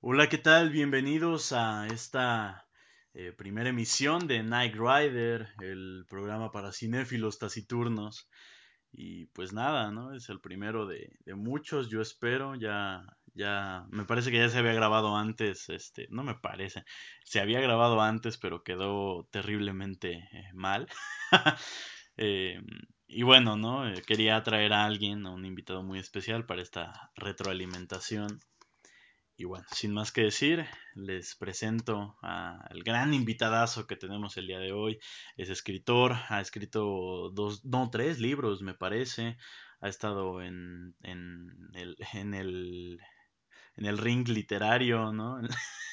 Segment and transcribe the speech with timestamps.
[0.00, 0.70] Hola, ¿qué tal?
[0.70, 2.68] Bienvenidos a esta
[3.14, 8.28] eh, primera emisión de Night Rider, el programa para cinéfilos taciturnos.
[8.92, 10.14] Y pues nada, ¿no?
[10.14, 12.54] Es el primero de, muchos, yo espero.
[12.54, 13.04] Ya,
[13.34, 16.84] ya, me parece que ya se había grabado antes, este, no me parece,
[17.24, 20.88] se había grabado antes, pero quedó terriblemente eh, mal.
[22.18, 22.62] Eh,
[23.08, 23.86] y bueno, ¿no?
[23.86, 28.40] Eh, quería traer a alguien, a un invitado muy especial para esta retroalimentación.
[29.38, 34.58] Y bueno, sin más que decir, les presento al gran invitadazo que tenemos el día
[34.58, 34.98] de hoy.
[35.36, 39.36] Es escritor, ha escrito dos, no, tres libros, me parece.
[39.80, 42.98] Ha estado en, en, el, en, el,
[43.76, 45.38] en el ring literario, ¿no?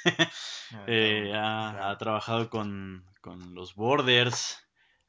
[0.87, 4.57] eh, ha, ha, trabajado con, con, los Borders.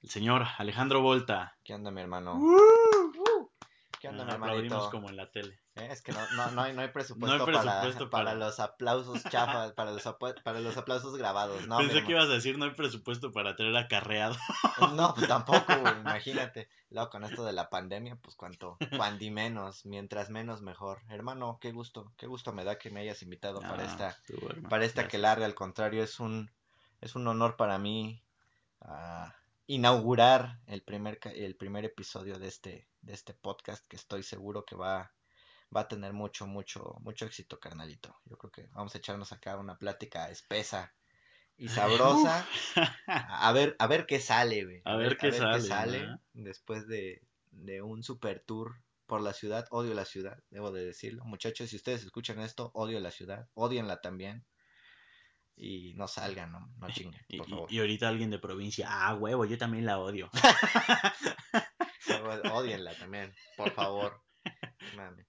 [0.02, 1.56] El señor Alejandro Volta.
[1.62, 2.34] ¿Qué onda, mi hermano?
[2.34, 3.03] ¡Uh!
[4.04, 4.90] ¿Qué onda, Ah, mi aplaudimos hermanito?
[4.90, 5.58] como en la tele.
[5.76, 8.24] Eh, Es que no, no, no, hay, no hay presupuesto, No hay presupuesto para, para-
[8.32, 10.02] para los aplausos chafas, para los,
[10.44, 11.66] para los aplausos grabados.
[11.66, 14.36] No, Pensé que ibas a decir no hay presupuesto para traer acarreado.
[14.94, 16.68] No, pues tampoco, güey, imagínate.
[16.90, 21.00] Luego con esto de la pandemia, pues cuanto, cuandi menos, mientras menos mejor.
[21.08, 24.38] Hermano, qué gusto, qué gusto me da que me hayas invitado para Ah, esta, tú,
[24.68, 26.50] para esta que larga, al contrario, es un,
[27.00, 28.22] es un honor para mí
[28.82, 29.34] ah,
[29.66, 34.76] inaugurar el primer, el primer episodio de este, de este podcast que estoy seguro que
[34.76, 35.12] va,
[35.74, 38.16] va a tener mucho, mucho, mucho éxito, carnalito.
[38.24, 40.94] Yo creo que vamos a echarnos acá una plática espesa
[41.56, 42.46] y sabrosa.
[43.06, 44.82] A ver, a ver qué sale, güey.
[44.84, 46.20] A ver qué sale, sale ¿no?
[46.32, 49.66] después de, de un super tour por la ciudad.
[49.70, 51.24] Odio la ciudad, debo de decirlo.
[51.24, 53.48] Muchachos, si ustedes escuchan esto, odio la ciudad.
[53.54, 54.44] Odienla también.
[55.56, 57.72] Y no salgan, no, no chinguen, Y, por y- favor.
[57.72, 60.30] y ahorita alguien de provincia, ah, huevo, yo también la odio.
[62.52, 64.22] Odienla también, por favor.
[64.96, 65.26] Mame.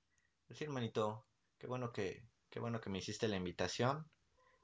[0.51, 1.25] Sí, hermanito,
[1.57, 4.05] qué bueno que, qué bueno que me hiciste la invitación.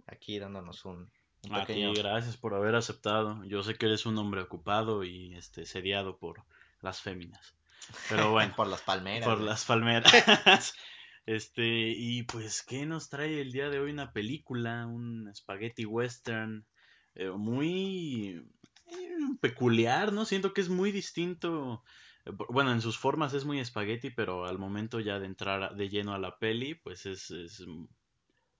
[0.07, 1.11] Aquí dándonos un,
[1.43, 1.93] un A pequeño.
[1.93, 3.43] ti, gracias por haber aceptado.
[3.45, 6.43] Yo sé que eres un hombre ocupado y este sediado por
[6.81, 7.55] las féminas.
[8.09, 9.27] Pero bueno, por las palmeras.
[9.27, 9.49] por güey.
[9.49, 10.73] las palmeras.
[11.25, 13.91] Este, y pues, ¿qué nos trae el día de hoy?
[13.91, 16.65] Una película, un spaghetti western,
[17.15, 18.43] eh, muy
[18.87, 19.09] eh,
[19.41, 20.25] peculiar, ¿no?
[20.25, 21.83] Siento que es muy distinto.
[22.25, 25.63] eh, bu- Bueno, en sus formas es muy spaghetti, pero al momento ya de entrar
[25.63, 27.31] a- de lleno a la peli, pues es,
[27.67, 27.85] mm,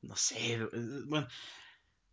[0.04, 0.70] no sé, eh,
[1.08, 1.28] bueno,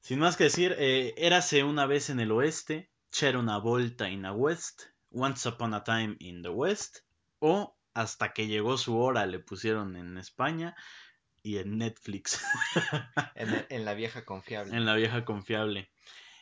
[0.00, 4.31] sin más que decir, érase una vez en el oeste, c'era una volta in the
[4.32, 7.00] west, once upon a time in the west,
[7.41, 10.76] o hasta que llegó su hora le pusieron en España
[11.42, 12.41] y en Netflix,
[13.34, 14.76] En, la vieja confiable.
[14.76, 15.91] en la vieja confiable.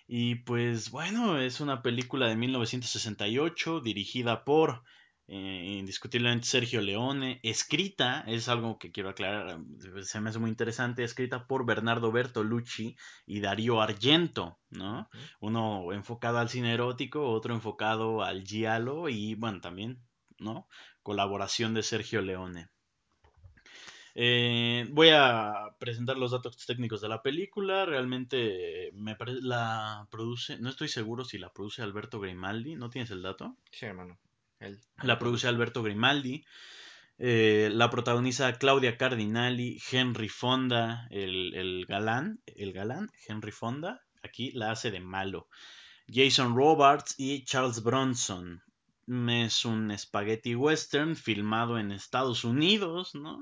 [0.06, 4.83] Y pues bueno, es una película de 1968 dirigida por
[5.28, 9.59] eh, indiscutiblemente Sergio Leone, escrita, es algo que quiero aclarar,
[10.03, 12.97] se me hace muy interesante, escrita por Bernardo Bertolucci
[13.27, 15.09] y Darío Argento, ¿no?
[15.41, 20.00] Uno enfocado al cine erótico, otro enfocado al giallo y bueno, también,
[20.39, 20.69] ¿no?
[21.06, 22.67] Colaboración de Sergio Leone.
[24.17, 27.87] Eh, voy a presentar los datos técnicos de la película.
[27.87, 32.75] Realmente eh, me parece la produce, no estoy seguro si la produce Alberto Grimaldi.
[32.75, 33.56] ¿No tienes el dato?
[33.71, 34.19] Sí, hermano.
[34.59, 35.47] Él, La produce.
[35.47, 36.45] Alberto Grimaldi.
[37.19, 44.03] Eh, la protagoniza Claudia Cardinali, Henry Fonda, el, el galán, el galán, Henry Fonda.
[44.25, 45.47] Aquí la hace de malo.
[46.12, 48.61] Jason Robards y Charles Bronson.
[49.09, 53.39] Es un spaghetti western filmado en Estados Unidos, ¿no?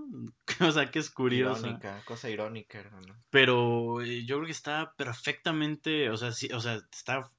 [0.60, 1.66] O sea que es curiosa.
[1.66, 3.16] Irónica, cosa irónica, hermano.
[3.30, 7.30] Pero eh, yo creo que está perfectamente, o sea, sí, o sea, está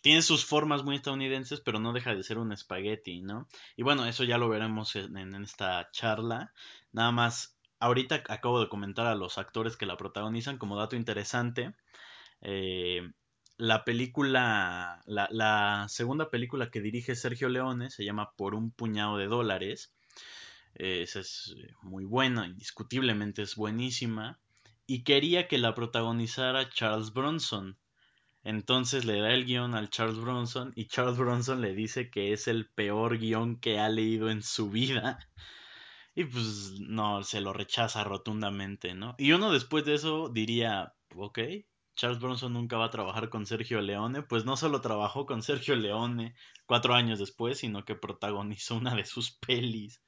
[0.00, 3.48] tiene sus formas muy estadounidenses, pero no deja de ser un espagueti, ¿no?
[3.74, 6.52] Y bueno, eso ya lo veremos en, en esta charla.
[6.92, 11.74] Nada más, ahorita acabo de comentar a los actores que la protagonizan como dato interesante.
[12.42, 13.12] eh,
[13.56, 19.26] la película, la, segunda película que dirige Sergio Leone se llama Por un puñado de
[19.26, 19.94] dólares.
[20.74, 24.40] Esa es eh, muy buena, indiscutiblemente es buenísima.
[24.86, 27.78] Y quería que la protagonizara Charles Bronson.
[28.42, 32.46] Entonces le da el guion al Charles Bronson y Charles Bronson le dice que es
[32.46, 35.18] el peor guion que ha leído en su vida.
[36.14, 39.14] Y pues no, se lo rechaza rotundamente, ¿no?
[39.18, 41.38] Y uno después de eso diría, ok,
[41.94, 44.22] Charles Bronson nunca va a trabajar con Sergio Leone.
[44.22, 46.34] Pues no solo trabajó con Sergio Leone
[46.66, 50.02] cuatro años después, sino que protagonizó una de sus pelis.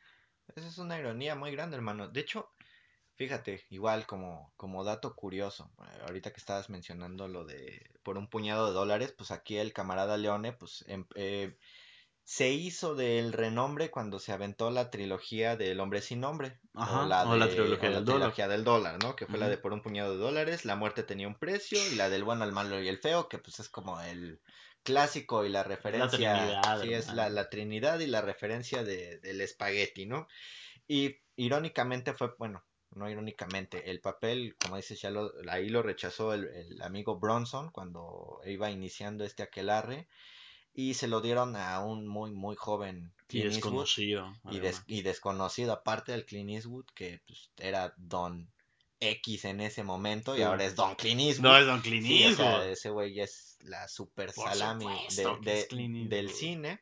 [0.54, 2.08] Esa es una ironía muy grande, hermano.
[2.08, 2.48] De hecho,
[3.14, 8.28] fíjate, igual como, como dato curioso, eh, ahorita que estabas mencionando lo de por un
[8.28, 11.56] puñado de dólares, pues aquí el camarada Leone, pues em- eh,
[12.26, 16.60] se hizo del renombre cuando se aventó la trilogía del hombre sin nombre.
[16.74, 18.28] Ajá, o la, o la de- trilogía o la del dólar.
[18.28, 19.14] trilogía del dólar, ¿no?
[19.16, 21.94] Que fue la de por un puñado de dólares, la muerte tenía un precio, y
[21.94, 24.42] la del bueno, el malo y el feo, que pues es como el
[24.82, 28.82] clásico y la Es la referencia, Trinidad, sí, es la, la trinidad y la referencia
[28.84, 30.26] de, del espagueti, ¿no?
[30.88, 36.34] Y irónicamente fue, bueno, no irónicamente, el papel, como dices, ya lo, ahí lo rechazó
[36.34, 40.08] el, el amigo Bronson cuando iba iniciando este aquelarre
[40.76, 43.88] y se lo dieron a un muy, muy joven Y Clint Eastwood
[44.50, 48.48] y, des- y desconocido aparte del Clint Eastwood que pues, era Don
[49.00, 51.60] X en ese momento y ahora es Don Clint No Eastwood.
[51.60, 52.72] es Don Clint Sí, o sea, Eastwood.
[52.72, 55.66] ese güey ya es la super Por salami supuesto de,
[56.08, 56.80] del cine.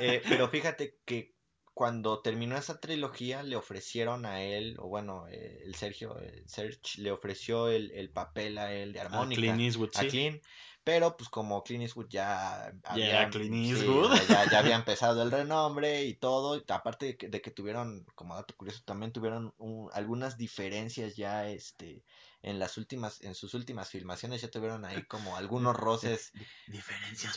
[0.00, 1.32] Eh, pero fíjate que
[1.74, 7.00] cuando terminó esa trilogía le ofrecieron a él, o bueno, eh, el Sergio, el Serge
[7.00, 10.08] le ofreció el, el papel a él de A Clint armónica, Eastwood, a sí.
[10.08, 10.42] Clint,
[10.88, 14.10] pero pues como Clint Eastwood ya había, o Eastwood.
[14.24, 18.06] ya, ya había empezado el renombre y todo, y aparte de que, de que tuvieron,
[18.14, 22.04] como dato curioso, también tuvieron un- algunas diferencias ya, este,
[22.42, 27.36] en las últimas, en sus últimas filmaciones ya tuvieron ahí como algunos roces Di- Diferencias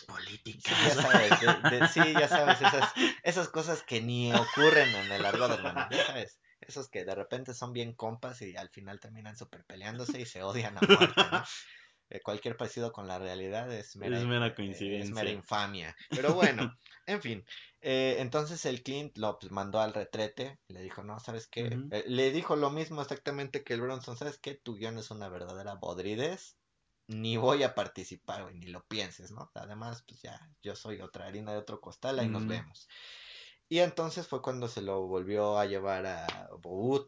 [0.58, 0.96] Sí, ya políticas.
[0.96, 2.94] sabes, de, de- sí, ya sabes, esas,
[3.24, 7.54] esas cosas que ni ocurren en el argot, hermano, ya sabes, esos que de repente
[7.56, 11.42] son bien compas y al final terminan super peleándose y se odian a muerte, ¿no?
[12.12, 14.54] Eh, cualquier parecido con la realidad es mera, Es eh, mera
[15.00, 15.32] es mera coincidencia.
[15.32, 15.96] infamia.
[16.10, 16.62] Pero bueno,
[17.08, 17.46] en fin,
[17.80, 21.80] eh, entonces el Clint lo pues, mandó al retrete y le dijo, no, ¿sabes qué?
[21.90, 24.56] Eh, le dijo lo mismo exactamente que el Bronson, ¿sabes qué?
[24.56, 26.58] Tu guion es una verdadera bodridez
[27.08, 29.52] ni voy a participar, güey, ni lo pienses, ¿no?
[29.56, 32.88] Además, pues ya, yo soy otra harina de otro costal, ahí nos vemos.
[33.72, 36.50] Y entonces fue cuando se lo volvió a llevar a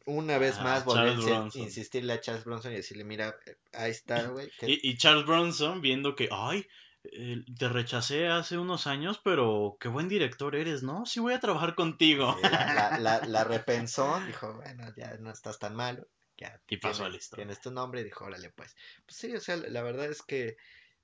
[0.05, 3.91] una vez a más, volvió a insistirle a Charles Bronson y decirle, mira, eh, ahí
[3.91, 6.65] está, güey, que Y, y Charles Bronson viendo que, ay,
[7.03, 11.05] eh, te rechacé hace unos años, pero qué buen director eres, ¿no?
[11.05, 12.35] Sí voy a trabajar contigo.
[12.35, 16.07] sí, la, la, la, la repensó, dijo, bueno, ya no estás tan malo,
[16.37, 17.45] ya Y pasó tienes, historia.
[17.45, 18.75] tienes tu nombre, y dijo, órale, pues.
[19.05, 20.55] Pues sí, o sea, la verdad es que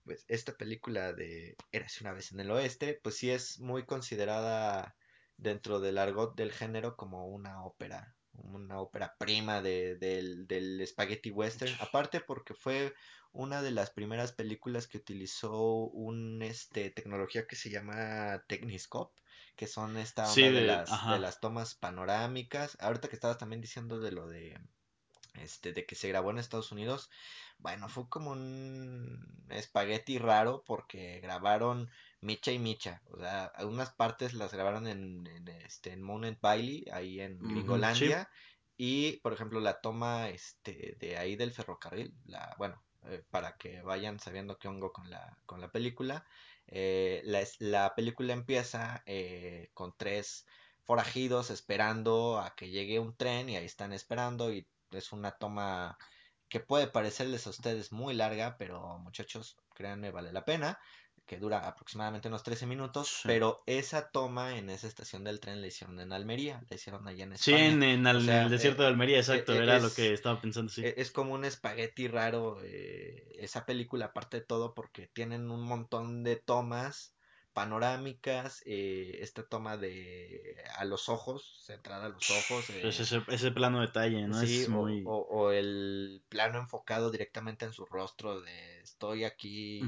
[0.05, 4.95] pues, esta película de Érase una vez en el oeste, pues sí es muy considerada
[5.41, 11.31] dentro del argot del género como una ópera, una ópera prima de- del, del spaghetti
[11.31, 12.93] western, aparte porque fue
[13.31, 19.21] una de las primeras películas que utilizó un este tecnología que se llama Techniscope,
[19.55, 22.77] que son esta Sí, onda de de, las de las tomas panorámicas.
[22.79, 24.59] Ahorita que estabas también diciendo de lo de
[25.35, 27.09] este, de que se grabó en Estados Unidos,
[27.59, 31.89] bueno, fue como un espagueti raro porque grabaron
[32.21, 36.85] Micha y Micha, o sea, algunas partes las grabaron en, en, este, en Monument Valley,
[36.91, 38.29] ahí en sí, Gringolandia,
[38.77, 43.81] y por ejemplo la toma este, de ahí del ferrocarril, la, bueno, eh, para que
[43.81, 46.25] vayan sabiendo qué hongo con la, con la película,
[46.67, 50.45] eh, la, la película empieza eh, con tres
[50.83, 55.97] forajidos esperando a que llegue un tren y ahí están esperando y es una toma
[56.49, 60.79] que puede parecerles a ustedes muy larga, pero muchachos, créanme, vale la pena,
[61.29, 63.29] que dura aproximadamente unos 13 minutos, sí.
[63.29, 67.23] pero esa toma en esa estación del tren la hicieron en Almería, la hicieron allá
[67.25, 67.55] en Sí, España.
[67.55, 69.79] en, en, O al- en el sea, desierto de eh, Almería, eh, exacto, eh, era
[69.79, 70.87] lo que es, estaba pensando, sí.
[70.87, 75.63] e- es como un espagueti raro eh, esa película, aparte de todo, porque tienen un
[75.63, 77.15] montón de tomas
[77.53, 83.21] panorámicas, eh, esta toma de a los ojos, centrada a los ojos, Es eh, ese,
[83.27, 84.41] ese plano detalle, ¿no?
[84.41, 85.03] Sí, Es o, muy...
[85.03, 89.81] o, o el plano enfocado directamente en su rostro de estoy aquí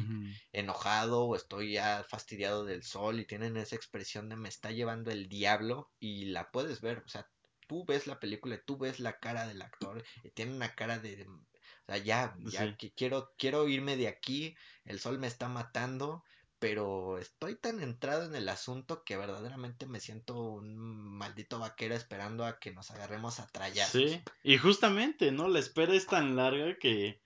[0.51, 5.11] enojado o estoy ya fastidiado del sol y tienen esa expresión de me está llevando
[5.11, 7.29] el diablo y la puedes ver, o sea,
[7.67, 10.99] tú ves la película, y tú ves la cara del actor y tiene una cara
[10.99, 11.45] de, o
[11.85, 12.75] sea, ya, ya Sí.
[12.77, 16.23] que quiero, quiero irme de aquí, el sol me está matando,
[16.61, 20.77] pero estoy tan entrado en el asunto que verdaderamente me siento un
[21.17, 23.99] maldito vaquero esperando a que nos agarremos a trallazos.
[23.99, 25.47] Sí, y justamente, ¿no?
[25.47, 27.19] La espera es tan larga que,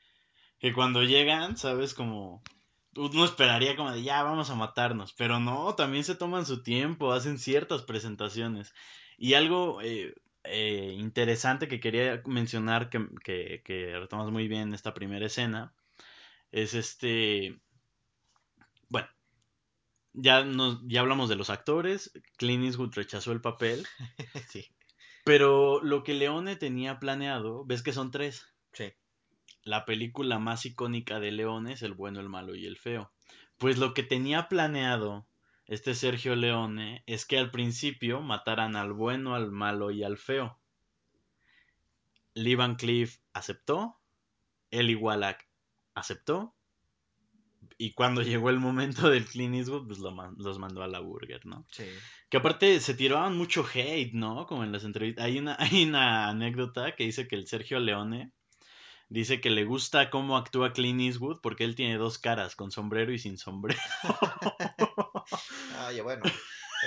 [0.58, 1.94] que cuando llegan, ¿sabes?
[1.94, 2.44] Como
[2.96, 7.12] uno esperaría como de ya vamos a matarnos, pero no, también se toman su tiempo,
[7.12, 8.74] hacen ciertas presentaciones.
[9.18, 10.16] Y algo eh,
[10.46, 15.74] eh, interesante que quería mencionar que, que, que retomas muy bien en esta primera escena
[16.54, 17.60] es este,
[18.88, 19.10] bueno,
[20.16, 23.86] ya, nos, ya hablamos de los actores, Clint Eastwood rechazó el papel,
[24.50, 24.66] sí,
[25.24, 28.46] pero lo que Leone tenía planeado, ves que son tres.
[28.74, 28.94] sí.
[29.64, 33.12] la película más icónica de Leone es El bueno, el malo y el feo.
[33.58, 35.28] Pues lo que tenía planeado
[35.66, 40.60] este Sergio Leone es que al principio mataran al bueno, al malo y al feo.
[42.36, 43.98] Lee Van Cleef aceptó,
[44.70, 45.40] Eli Wallach
[45.96, 46.55] aceptó,
[47.78, 51.00] Y cuando llegó el momento del Clint Eastwood, pues lo man- los mandó a la
[51.00, 51.66] burger, ¿no?
[51.72, 51.90] Sí.
[52.30, 54.46] Que aparte se tiraban mucho hate, ¿no?
[54.48, 55.26] Como en las entrevistas.
[55.26, 58.32] Hay una, hay una anécdota que dice que el Sergio Leone
[59.10, 63.12] dice que le gusta cómo actúa Clint Eastwood porque él tiene dos caras, con sombrero
[63.12, 63.80] y sin sombrero.
[65.88, 66.24] Oye, bueno,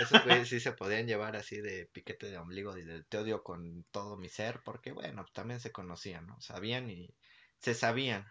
[0.01, 3.43] esos güeyes sí se podían llevar así de piquete de ombligo y de te odio
[3.43, 6.41] con todo mi ser, porque bueno, también se conocían, ¿no?
[6.41, 7.15] Sabían y
[7.61, 8.27] se sabían.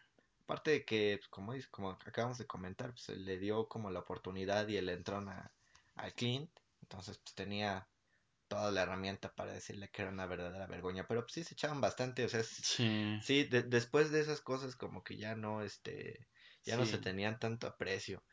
[0.47, 3.91] Aparte de que, pues, como, dice- como acabamos de comentar, pues se le dio como
[3.91, 5.53] la oportunidad y el entrón a,
[5.95, 6.51] a Clint,
[6.81, 7.89] entonces pues tenía
[8.47, 11.81] toda la herramienta para decirle que era una verdadera vergüenza, pero pues sí se echaban
[11.81, 16.27] bastante, o sea, Sí, sí, de- después de esas cosas como que ya no, este,
[16.63, 18.23] ya no se tenían tanto aprecio.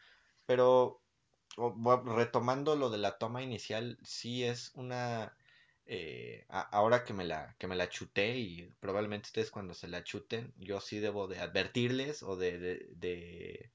[0.46, 1.02] Pero
[1.56, 5.36] o- retomando lo de la toma inicial, sí es una...
[5.86, 9.88] eh, a- ahora que me la, que me la chuté y probablemente ustedes cuando se
[9.88, 13.72] la chuten, yo sí debo de advertirles o de, de- de,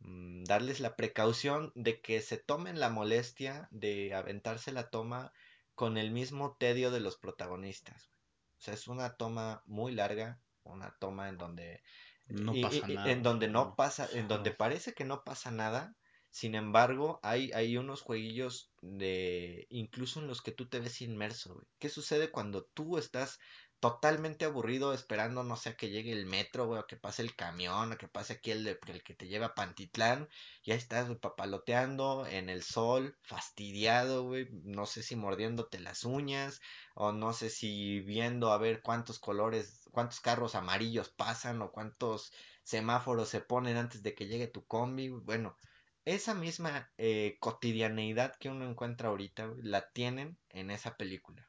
[0.00, 5.32] mm, darles la precaución de que se tomen la molestia de aventarse la toma
[5.74, 8.12] con el mismo tedio de los protagonistas.
[8.58, 11.82] O sea, es una toma muy larga, una toma en donde
[12.26, 13.10] No y- pasa y- nada.
[13.10, 15.96] en donde no pasa, en donde parece que no pasa nada,
[16.30, 21.54] sin embargo, hay, hay unos jueguillos de, incluso en los que tú te ves inmerso,
[21.54, 21.66] güey.
[21.78, 23.38] ¿Qué sucede cuando tú estás
[23.80, 27.34] totalmente aburrido esperando, no sé, a que llegue el metro, güey, o que pase el
[27.34, 30.28] camión, o que pase aquí el, de- el que te lleva a Pantitlán,
[30.62, 36.04] y ahí estás, güey, papaloteando en el sol, fastidiado, güey, no sé si mordiéndote las
[36.04, 36.60] uñas,
[36.94, 42.32] o no sé si viendo a ver cuántos colores, cuántos carros amarillos pasan o cuántos
[42.64, 45.08] semáforos se ponen antes de que llegue tu combi.
[45.08, 45.56] Bueno,
[46.04, 51.48] esa misma eh, cotidianeidad que uno encuentra ahorita, güey, la tienen en esa película.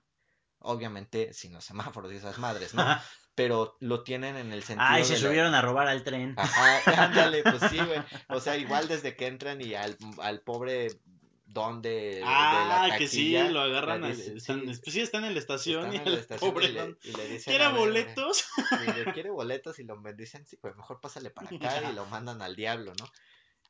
[0.60, 2.86] Obviamente sin los semáforos y esas madres, ¿no?
[3.36, 5.30] Pero lo tienen en el Ay, sentido se de la...
[5.30, 6.36] subieron a robar al tren.
[6.36, 8.02] Ajá, ándale, pues sí, güey.
[8.30, 11.00] O sea, igual desde que entran y al, al pobre
[11.46, 14.04] don de, de la Ah, que sí, lo le agarran.
[14.04, 16.60] al- están, sí, pues sí, están en la estación están y en la estación y
[16.60, 16.98] pobre le, don.
[17.04, 18.46] y le dicen, ¿Quiere ver, boletos?
[18.96, 22.42] le quiere boletos y lo dicen, sí, pues mejor pásale para acá y lo mandan
[22.42, 23.06] al diablo, ¿no?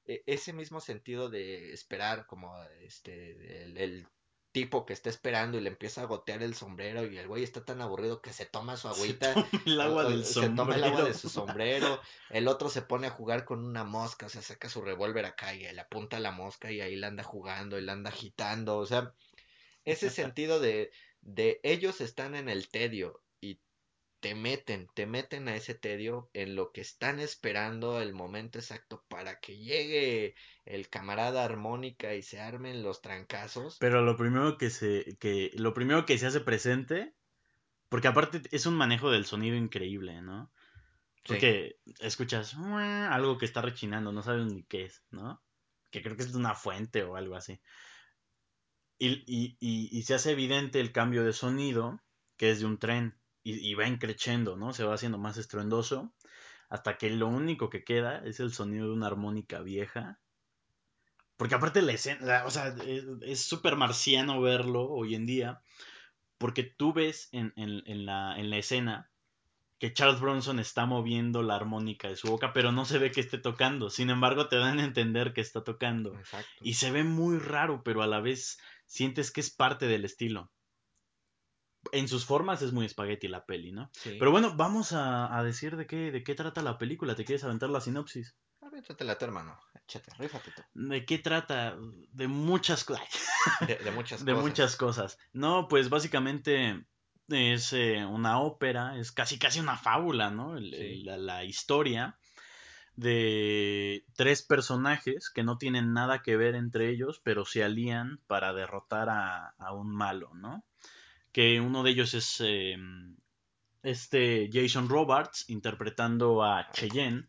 [0.06, 4.08] E- ese mismo sentido de esperar, como este, el, el
[4.54, 7.66] tipo que está esperando y le empieza a gotear el sombrero y el güey está
[7.66, 10.84] tan aburrido que se toma su Se agüita, toma el agua del se toma el
[10.84, 14.44] agua de su sombrero, el otro se pone a jugar con una mosca, o sea,
[14.44, 17.80] saca su revólver acá y le apunta a la mosca y ahí la anda jugando
[17.80, 19.16] y la anda agitando, o sea,
[19.86, 20.92] ese sentido de,
[21.22, 23.23] de ellos están en el tedio
[24.24, 29.04] te meten, te meten a ese tedio en lo que están esperando el momento exacto
[29.10, 33.76] para que llegue el camarada armónica y se armen los trancazos.
[33.82, 37.14] Pero lo primero que se, que, lo primero que se hace presente,
[37.90, 40.54] porque aparte es un manejo del sonido increíble, ¿no?
[41.16, 45.44] Sí, Porque escuchas algo que está rechinando, no sabes ni qué es, ¿no?
[45.92, 47.60] Que creo que es una fuente o algo así.
[48.98, 52.02] Y, y, y, y se hace evidente el cambio de sonido,
[52.38, 54.74] que es de un tren, y, y va increciendo, ¿no?
[54.74, 56.14] Se va haciendo más estruendoso,
[56.70, 60.20] hasta que lo único que queda es el sonido de una armónica vieja.
[61.38, 65.62] Porque aparte la escena, la- o sea, es- es súper marciano verlo hoy en día,
[66.38, 69.10] porque tú ves en, en, en la, en la escena
[69.80, 73.20] que Charles Bronson está moviendo la armónica de su boca, pero no se ve que
[73.22, 73.90] esté tocando.
[73.90, 76.14] Sin embargo, te dan a entender que está tocando.
[76.16, 76.48] exacto.
[76.62, 80.52] Y se ve muy raro, pero a la vez sientes que es parte del estilo.
[81.92, 83.90] En sus formas es muy espagueti la peli, ¿no?
[83.94, 84.16] Sí.
[84.18, 87.16] Pero bueno, vamos a, a decir de qué, de qué trata la película.
[87.16, 88.36] ¿Te quieres aventar la sinopsis?
[88.62, 89.60] Aviéntatela tú, hermano.
[89.86, 90.62] Échate, rífate tú.
[90.74, 91.76] ¿De qué trata?
[92.14, 93.04] De muchas cosas.
[93.68, 94.46] De, de muchas de cosas.
[94.50, 95.18] muchas cosas.
[95.34, 96.86] No, pues básicamente
[97.28, 100.56] es eh, una ópera, es casi casi una fábula, ¿no?
[100.58, 102.18] El- el- Sí, la, la historia
[102.96, 108.54] de tres personajes que no tienen nada que ver entre ellos, pero se alían para
[108.54, 110.64] derrotar a, a un malo, ¿no?
[111.34, 112.78] Que uno de ellos es eh,
[113.82, 117.28] este Jason Robards interpretando a Cheyenne,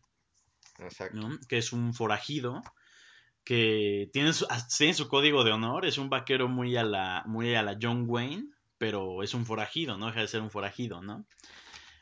[0.79, 1.17] exacto.
[1.17, 1.37] ¿no?
[1.49, 2.63] Que es un forajido
[3.43, 7.23] que tiene su, ah, tiene su código de honor, es un vaquero muy a la,
[7.27, 8.47] muy a la John Wayne,
[8.77, 11.25] pero es un forajido, no deja de ser un forajido, ¿no?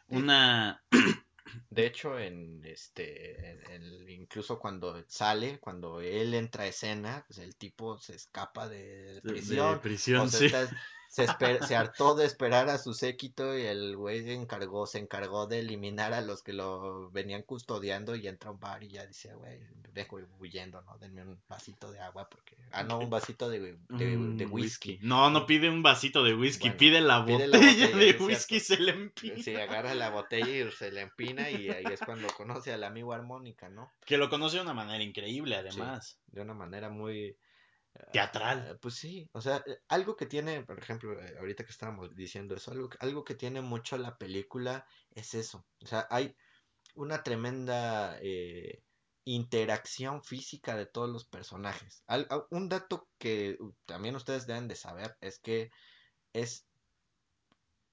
[0.07, 0.83] Una...
[1.69, 7.55] De hecho, en este, en- incluso cuando sale, cuando él entra a escena, pues el
[7.55, 9.67] tipo se escapa de de, de prisión.
[9.75, 10.45] O prisión, sea, sí.
[10.45, 10.69] está,
[11.13, 11.27] se,
[11.67, 16.11] se hartó de esperar a su séquito y el güey encargó, se encargó de eliminar
[16.11, 19.59] a los que lo venían custodiando y entra a un bar y ya dice, güey,
[19.93, 20.97] dejo huyendo, ¿no?
[20.97, 22.57] Denme un vasito de agua porque...
[22.71, 24.97] Ah, no, un vasito de, de, whisky.
[25.03, 29.43] No, no pide un vasito de whisky, pide, la, botella de whisky se le empina.
[29.43, 33.13] Sí, agarra la botella y se le empina y ahí es cuando conoce al amigo
[33.13, 33.93] armónica, ¿no?
[34.03, 36.17] Que lo conoce de una manera increíble, además.
[36.31, 37.37] de una manera muy
[38.11, 38.67] teatral.
[38.71, 42.15] Ah, pues sí, o sea, eh, algo que tiene, por ejemplo, eh, ahorita que estábamos
[42.15, 45.65] diciendo eso, algo, algo que tiene mucho la película es eso.
[45.81, 46.35] O sea, hay
[46.95, 48.83] una tremenda eh,
[49.25, 52.03] interacción física de todos los personajes.
[52.51, 55.71] un dato que también ustedes deben de saber es que
[56.33, 56.67] es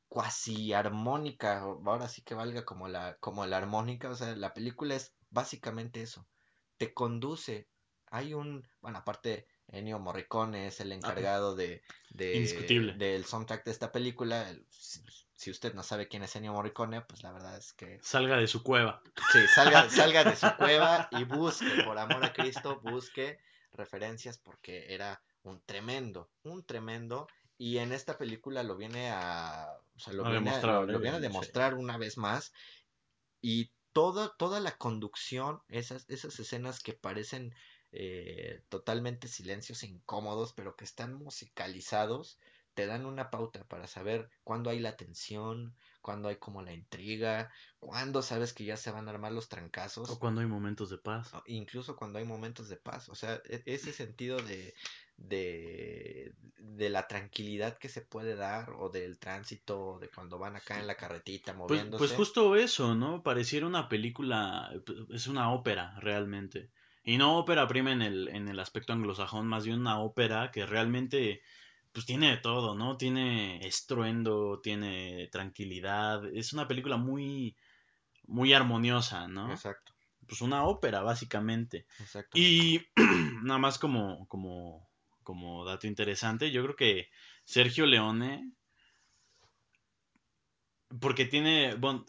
[0.08, 4.96] cuasi armónica, ahora sí que valga como la, como la armónica, o sea, la película
[4.96, 6.26] es básicamente eso,
[6.78, 7.68] te conduce,
[8.06, 13.70] hay un, bueno, aparte Ennio Morricone es el ah, encargado de, de del soundtrack de
[13.70, 14.46] esta película.
[14.70, 17.98] si, usted no sabe quién es Ennio Morricone, pues la verdad es que...
[18.02, 19.02] Salga de su cueva.
[19.32, 23.38] Sí, salga, salga de su cueva y busque, por amor a Cristo, busque
[23.72, 27.26] referencias porque era un tremendo, un tremendo.
[27.56, 29.68] Y en esta película lo viene a...
[29.94, 32.52] O sea, lo, viene, a, lo, viene a demostrar una vez más.
[33.42, 37.54] Y toda, toda la conducción, esas, esas escenas que parecen
[37.92, 42.38] eh, totalmente silencios incómodos, pero que están musicalizados,
[42.74, 47.52] te dan una pauta para saber cuándo hay la tensión, cuándo hay como la intriga,
[47.78, 50.08] cuándo sabes que ya se van a armar los trancazos.
[50.08, 51.32] O cuando hay momentos de paz.
[51.46, 53.08] Incluso cuando hay momentos de paz.
[53.08, 54.72] O sea, e, ese sentido de,
[55.16, 60.78] de, de la tranquilidad que se puede dar o del tránsito, de cuando van acá
[60.78, 61.98] en la carretita pues, moviéndose.
[61.98, 63.22] pues justo eso, ¿no?
[63.22, 64.72] Pareciera una película,
[65.10, 66.70] es una ópera realmente.
[67.02, 70.66] Y no ópera prima en el, en el aspecto anglosajón, más bien una ópera que
[70.66, 71.42] realmente
[71.92, 72.96] pues tiene de todo, ¿no?
[72.96, 77.56] Tiene estruendo, tiene tranquilidad, es una película muy
[78.26, 79.50] muy armoniosa, ¿no?
[79.50, 79.92] Exacto.
[80.26, 81.86] Pues una ópera básicamente.
[81.98, 82.38] Exacto.
[82.38, 82.80] Y
[83.42, 84.88] nada más como como
[85.22, 87.08] como dato interesante, yo creo que
[87.44, 88.52] Sergio Leone
[91.00, 92.04] porque tiene bueno,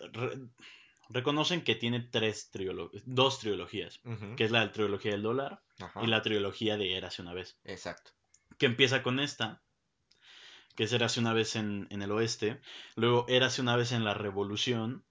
[1.14, 4.02] reconocen que tiene tres trilogías, dos trilogías,
[4.38, 5.62] que es la trilogía del dólar
[6.02, 7.58] y la trilogía de Érase una vez.
[7.64, 8.12] Exacto.
[8.58, 9.62] Que empieza con esta,
[10.76, 12.62] que es Érase una vez en, el oeste,
[12.96, 15.04] luego Érase una vez en la revolución,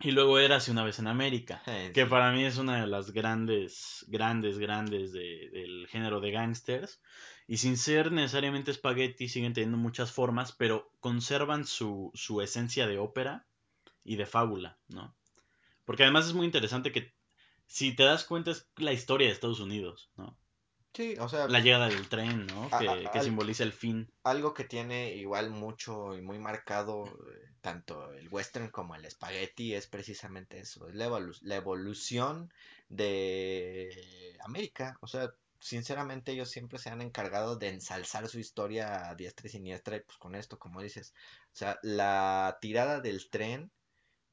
[0.00, 1.62] y luego Érase una vez en América,
[1.94, 7.00] que para mí es una de las grandes, grandes, grandes del género de gangsters.
[7.48, 12.98] Y sin ser necesariamente spaghetti, siguen teniendo muchas formas, pero conservan su, su esencia de
[12.98, 13.46] ópera
[14.04, 15.14] y de fábula, ¿no?
[15.84, 17.12] Porque además es muy interesante que
[17.66, 20.38] si te das cuenta es la historia de Estados Unidos, ¿no?
[20.94, 21.48] Sí, o sea...
[21.48, 22.68] La llegada del tren, ¿no?
[22.78, 24.12] que, simboliza el fin.
[24.24, 29.74] Algo que tiene igual mucho y muy marcado eh, tanto el western como el spaghetti
[29.74, 31.08] es precisamente eso, es la,
[31.40, 32.52] la evolución
[32.90, 34.98] de América.
[35.00, 39.50] O sea, sinceramente ellos siempre se han encargado de ensalzar su historia a diestra y
[39.50, 41.14] siniestra y pues con esto, como dices,
[41.46, 43.70] o sea, la tirada del tren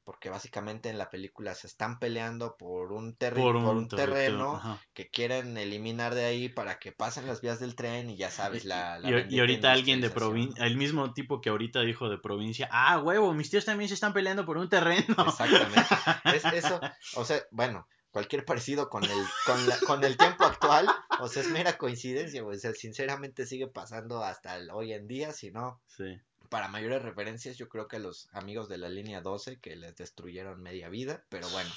[0.04, 4.60] porque básicamente en la película se están peleando por un, por un, terreno
[4.92, 8.64] que quieren eliminar de ahí para que pasen las vías del tren y ya sabes
[8.64, 9.00] la...
[9.28, 13.34] y, ahorita alguien de provincia, el mismo tipo que ahorita dijo de provincia, ah, huevo,
[13.34, 15.14] mis tíos también se están peleando por un terreno.
[15.26, 15.80] Exactamente.
[16.34, 16.80] es eso,
[17.16, 20.88] o sea, bueno, cualquier parecido con el, con, con el tiempo actual,
[21.20, 25.32] o sea, es mera coincidencia, o sea, sinceramente sigue pasando hasta el, hoy en día,
[25.32, 25.80] si no...
[25.86, 29.96] Sí para mayores referencias, yo creo que los amigos de la línea 12 que les
[29.96, 31.70] destruyeron media vida, pero bueno,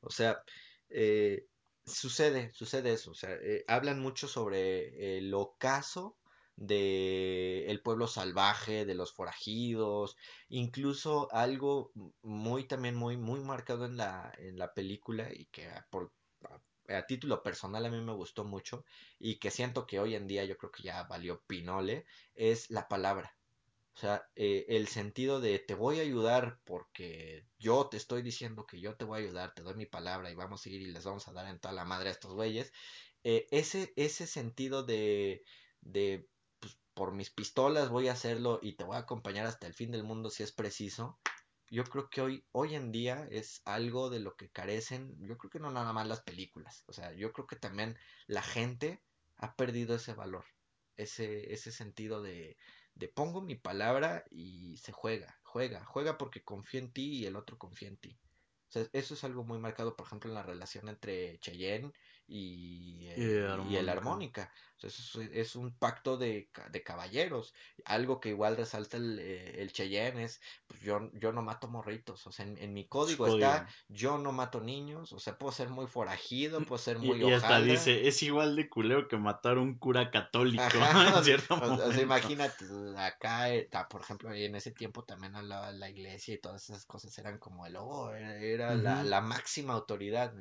[0.00, 0.42] o sea,
[0.88, 1.46] eh,
[1.84, 6.16] sucede, sucede eso, o sea, eh, hablan mucho sobre el ocaso
[6.56, 10.16] de el pueblo salvaje, de los forajidos,
[10.48, 16.12] incluso algo muy también muy muy marcado en la en la película y que por
[16.88, 18.84] a título personal a mí me gustó mucho
[19.18, 22.88] y que siento que hoy en día yo creo que ya valió pinole es la
[22.88, 23.39] palabra
[23.94, 28.66] o sea, eh, el sentido de te voy a ayudar porque yo te estoy diciendo
[28.66, 30.86] que yo te voy a ayudar, te doy mi palabra y vamos a ir y
[30.86, 32.72] les vamos a dar en toda la madre a estos güeyes.
[33.24, 35.42] Eh, ese, ese sentido de,
[35.82, 36.26] de
[36.60, 39.90] pues, por mis pistolas voy a hacerlo y te voy a acompañar hasta el fin
[39.90, 41.18] del mundo si es preciso.
[41.68, 45.50] Yo creo que hoy, hoy en día es algo de lo que carecen, yo creo
[45.50, 49.00] que no nada más las películas, o sea, yo creo que también la gente
[49.36, 50.44] ha perdido ese valor,
[50.96, 52.56] ese, ese sentido de,
[53.08, 57.58] pongo mi palabra y se juega, juega, juega porque confía en ti y el otro
[57.58, 58.18] confía en ti.
[58.68, 61.92] O sea, eso es algo muy marcado, por ejemplo, en la relación entre Cheyenne
[62.30, 64.52] y, Y eh, y el armónica.
[64.80, 67.54] eso es, es un pacto de, de caballeros.
[67.84, 72.26] Algo que igual resalta el, eh, el Cheyenne es, pues yo, yo no mato morritos.
[72.26, 75.12] O sea, en, en mi código está, yo no mato niños.
[75.12, 78.54] O sea, puedo ser muy forajido, puedo ser muy Y, y hasta dice, es igual
[78.56, 81.92] de culero que matar a un cura católico Ajá, en o sea, cierto o- o
[81.92, 82.02] sea, momento.
[82.02, 82.64] imagínate,
[82.96, 87.16] acá, eh, por ejemplo, en ese tiempo también la, la iglesia y todas esas cosas
[87.18, 90.34] eran como el, oh, era, era la, la máxima autoridad.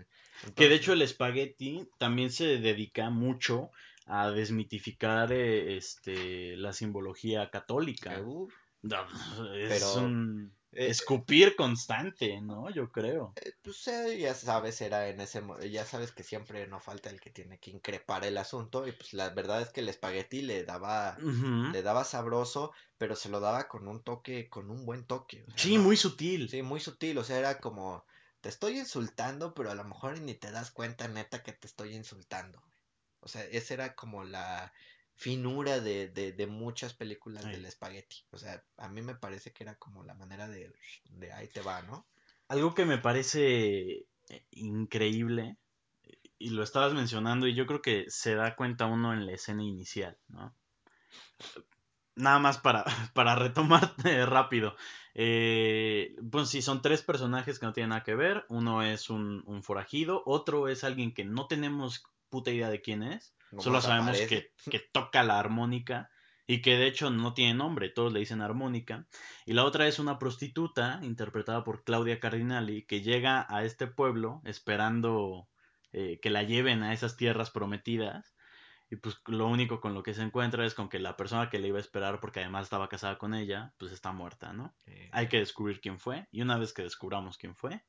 [0.55, 3.71] Que de Entonces, hecho el espagueti también se dedica mucho
[4.05, 8.31] a desmitificar eh, este, la simbología católica.
[8.81, 9.05] No,
[9.55, 12.69] Es pero un eh, escupir constante, ¿no?
[12.71, 13.35] Yo creo.
[13.35, 17.19] eh, pues eh, ya sabes, era en ese, ya sabes que siempre no falta el
[17.21, 20.63] que tiene que increpar el asunto y pues la verdad es que el espagueti le
[20.63, 21.23] daba,
[21.61, 25.51] le daba sabroso, pero se lo daba con un toque, con un buen toque, o
[25.51, 26.49] sea, Sí, no, muy sutil.
[26.49, 28.05] Sí, muy sutil, o sea, era como,
[28.41, 31.95] te estoy insultando, pero a lo mejor ni te das cuenta, neta, que te estoy
[31.95, 32.61] insultando.
[33.21, 34.73] O sea, esa era como la
[35.15, 38.23] finura de, de, de muchas películas del espagueti.
[38.31, 40.71] O sea, a mí me parece que era como la manera de,
[41.09, 42.05] de ahí te va, ¿no?
[42.47, 45.57] Algo que me parece eh, increíble,
[46.37, 49.63] y lo estabas mencionando, y yo creo que se da cuenta uno en la escena
[49.63, 50.55] inicial, ¿no?
[52.19, 54.75] Nada más para, para retomar eh, rápido.
[55.15, 58.45] Eh, pues sí, son tres personajes que no tienen nada que ver.
[58.49, 63.03] Uno es un, un forajido, otro es alguien que no tenemos puta idea de quién
[63.03, 63.33] es.
[63.57, 66.11] Solo sabemos que, que toca la armónica
[66.45, 69.07] y que de hecho no tiene nombre, todos le dicen armónica.
[69.45, 74.41] Y la otra es una prostituta, interpretada por Claudia Cardinali, que llega a este pueblo
[74.45, 75.47] esperando
[75.91, 78.35] eh, que la lleven a esas tierras prometidas.
[78.89, 81.59] Y pues lo único con lo que se encuentra es con que la persona que
[81.59, 84.75] le iba a esperar, porque además estaba casada con ella, pues está muerta, ¿no?
[84.87, 86.27] Eh, Hay que descubrir quién fue.
[86.31, 87.85] Y una vez que descubramos quién fue,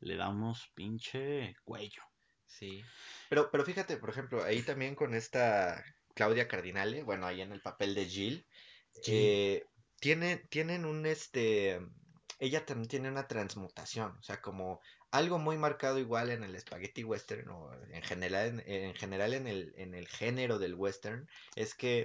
[0.00, 2.02] le damos pinche cuello.
[2.46, 2.84] sí.
[3.28, 7.60] Pero, pero fíjate, por ejemplo, ahí también con esta Claudia Cardinale, bueno, ahí en el
[7.60, 8.46] papel de Jill,
[9.02, 9.12] Sí.
[9.12, 9.64] eh,
[10.00, 11.80] tiene, tienen un este,
[12.38, 14.80] ella también tiene una transmutación, o sea, como
[15.14, 19.46] algo muy marcado igual en el spaghetti western o en general en, en general en
[19.46, 22.04] el, en el género del western, es que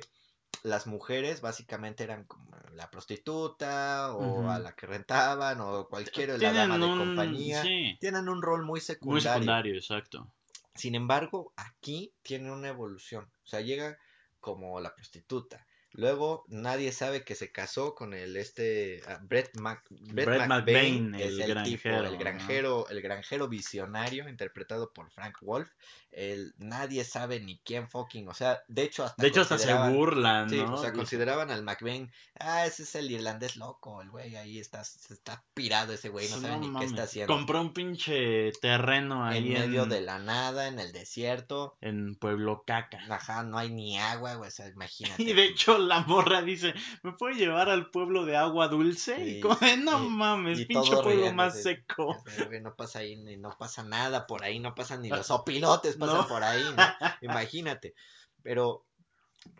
[0.63, 6.53] las mujeres básicamente eran como la prostituta o a la que rentaban o cualquiera, la
[6.53, 6.99] dama de un...
[6.99, 7.97] compañía, Sí.
[7.99, 9.31] tienen un rol muy Muy secundario.
[9.33, 10.27] secundario, exacto.
[10.75, 13.25] Sin embargo, aquí tiene una evolución.
[13.43, 13.97] O sea, llega
[14.39, 15.65] como la prostituta.
[15.99, 21.11] Luego nadie sabe que se casó con el este ah, Brett, Mac, Brett Brett McBain
[21.11, 22.17] McBain, el el tipo, el granjero, ¿no?
[22.17, 25.69] granjero, el granjero visionario interpretado por Frank Wolf.
[26.11, 29.71] El, nadie sabe ni quién fucking, o sea, de hecho hasta De hecho, hasta se
[29.89, 30.77] burlan, sí, o ¿no?
[30.77, 35.43] sea, consideraban al McBain, ah, ese es el irlandés loco, el güey ahí está, está
[35.53, 39.33] pirado ese güey, no sabe no ni qué está haciendo Compró un pinche terreno en
[39.33, 41.77] ahí medio de en, la nada, en el desierto.
[41.79, 42.99] en Pueblo Caca.
[43.09, 45.33] Ajá, no hay ni agua, güey, o sea, Y imagínate.
[45.35, 46.73] de hecho la morra dice,
[47.03, 49.21] ¿me puede llevar al pueblo de agua dulce?
[49.21, 52.15] Y como no y, mames, y pinche pueblo más seco.
[52.61, 56.17] No pasa ahí, ni no pasa nada por ahí, no pasan ni los opilotes pasan
[56.21, 56.27] No.
[56.27, 56.83] por ahí, ¿no?
[57.21, 57.95] Imagínate.
[58.41, 58.85] Pero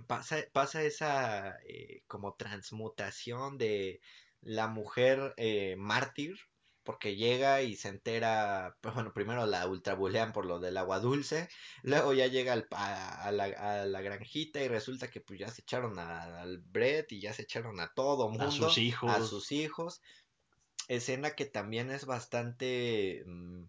[0.07, 3.99] pasa, pasa esa eh, como transmutación de
[4.41, 6.37] la mujer eh, mártir,
[6.89, 11.47] porque llega y se entera, pues, bueno, primero la ultrabulean por lo del agua dulce,
[11.83, 15.49] luego ya llega al, a, a la, a la granjita y resulta que pues ya
[15.49, 19.21] se echaron a- al Brett y ya se echaron a todo A sus mundo, a
[19.21, 19.21] hijos.
[19.21, 20.01] sus hijos,
[20.87, 23.23] escena que también es bastante...
[23.27, 23.65] mm,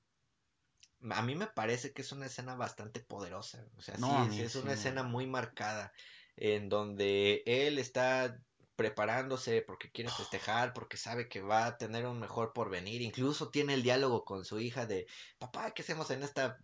[1.10, 3.66] a mí me parece que es una escena bastante poderosa.
[3.76, 5.92] O sea, No, sí, es sí una escena muy marcada
[6.36, 8.38] en donde él está
[8.80, 13.02] preparándose porque quiere festejar, porque sabe que va a tener un mejor porvenir.
[13.02, 15.06] Incluso tiene el diálogo con su hija de,
[15.38, 16.58] papá, ¿qué hacemos en esta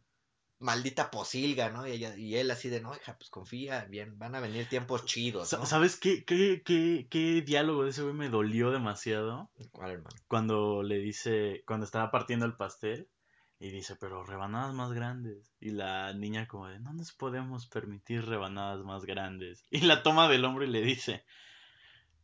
[0.59, 1.87] maldita posilga, ¿no?
[1.87, 5.05] Y, ella, y él así de, no, hija, pues confía, bien, van a venir tiempos
[5.05, 5.67] chidos, ¿no?
[5.67, 9.51] ¿Sabes qué, qué, qué, qué diálogo de ese güey me dolió demasiado?
[9.71, 10.17] ¿Cuál, hermano?
[10.27, 13.11] Cuando le dice, cuando estaba partiendo el pastel
[13.59, 15.53] y dice, pero rebanadas más grandes.
[15.61, 19.67] Y la niña como de, no nos podemos permitir rebanadas más grandes.
[19.71, 21.27] Y la toma del hombro y le dice,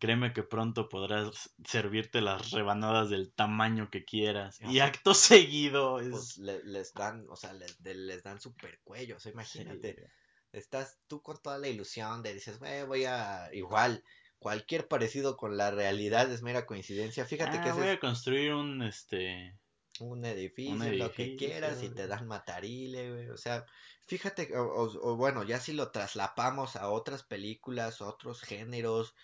[0.02, 4.58] créeme que pronto podrás servirte las rebanadas del tamaño que quieras.
[4.60, 6.38] Y acto seguido pues es...
[6.38, 10.10] le- les dan, o sea, les, de- les dan super cuello, o sea, Sí, imagínate.
[10.50, 14.02] Estás tú con toda la ilusión de dices, "Güey, voy a igual,
[14.40, 17.24] cualquier parecido con la realidad es mera coincidencia.
[17.24, 19.56] Fíjate que ah, ese voy es a construir un, este,
[20.00, 21.94] un un edificio, lo que quieras y edificio.
[21.94, 23.28] te dan matarile, güey.
[23.30, 23.64] O sea,
[24.08, 29.14] fíjate, que- o, o- o bueno, ya si lo traslapamos a otras películas, otros géneros,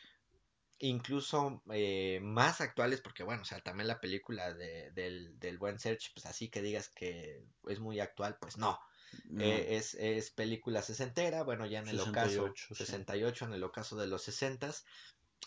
[0.81, 5.79] incluso eh, más actuales, porque bueno, o sea, también la película de, del, del buen
[5.79, 8.79] Search, pues así que digas que es muy actual, pues no.
[9.25, 12.85] No, Eh, es, es película sesentera, bueno, ya en el ocaso, 68, sí.
[12.85, 14.85] 68, en el ocaso de los sesentas,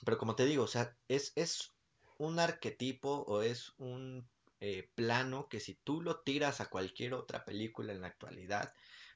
[0.05, 1.71] pero como te digo, o sea, es, es
[2.17, 7.45] un arquetipo o es un eh, plano que si tú lo tiras a cualquier otra
[7.45, 8.73] película en la actualidad,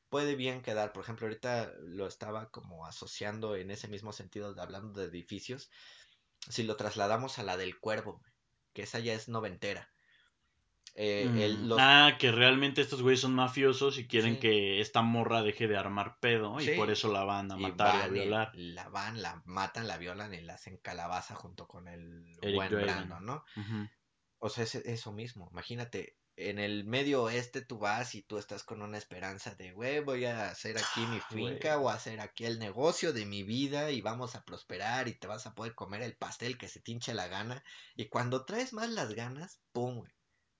[0.09, 0.91] puede bien quedar.
[0.93, 5.69] Por ejemplo, ahorita lo estaba como asociando en ese mismo sentido, de, hablando de edificios,
[6.49, 8.21] si lo trasladamos a la del Cuervo,
[8.73, 9.93] que esa ya es noventera.
[10.95, 14.79] Eh, el- Mm, los, Ah, que realmente estos güeyes son mafiosos y quieren sí, que
[14.81, 18.01] esta morra deje de armar pedo y por eso la van a y matar y
[18.01, 18.51] a y violar.
[18.53, 22.75] la van, la matan, la violan y la hacen calabaza junto con el Eric buen
[23.21, 23.43] ¿no?
[24.39, 25.49] O sea, es eso mismo.
[25.51, 30.01] Imagínate, en el medio oeste tú vas y tú estás con una esperanza de, güey,
[30.01, 31.85] voy a hacer aquí mi finca Güey.
[31.85, 35.47] o hacer aquí el negocio de mi vida y vamos a prosperar y te vas
[35.47, 37.63] a poder comer el pastel que se te hinche la gana.
[37.95, 40.11] Y cuando traes más las ganas, pum, güey,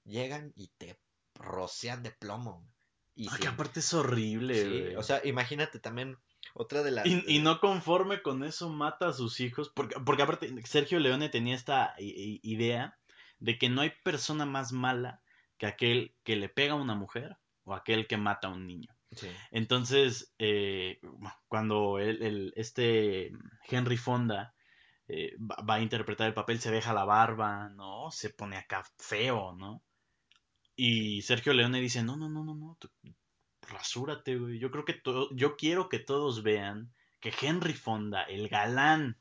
[0.06, 1.00] llegan y te
[1.34, 2.60] rocian de plomo.
[2.60, 2.72] güey.
[3.18, 5.04] Y Ah, que aparte es horrible, sí, o güey.
[5.04, 6.18] sea, imagínate también
[6.54, 7.06] otra de las...
[7.06, 9.72] Y, y eh, no conforme con eso mata a sus hijos.
[9.76, 12.98] Porque, porque aparte Sergio Leone tenía esta i- i- idea
[13.40, 15.22] de que no hay persona más mala
[15.58, 18.96] que aquel que le pega a una mujer o aquel que mata a un niño.
[19.12, 21.00] sí, Entonces, eh,
[21.48, 23.32] cuando él- el- este
[23.70, 24.54] Henry Fonda
[25.08, 28.10] eh, va, a interpretar el papel, se deja la barba, ¿no?
[28.12, 29.84] Se pone acá feo, ¿no?
[30.76, 32.90] Y Sergio Leone dice, no, no, no, no, no, tú-
[33.62, 34.60] rasúrate, güey.
[34.60, 39.18] Yo creo que todo, yo quiero que todos vean que Henry Fonda, el galán,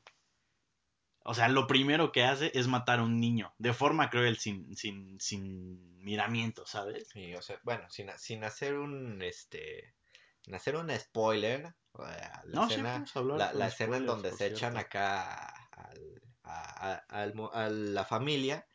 [1.25, 4.75] o sea, lo primero que hace es matar a un niño, de forma cruel, sin,
[4.75, 7.09] sin, sin miramiento, ¿sabes?
[7.11, 9.95] sí, o sea, bueno, sin, sin hacer un, este,
[10.41, 16.21] sin hacer un spoiler, la No, escena, la, escena en donde se echan acá al-
[16.43, 18.67] a, a- a la familia,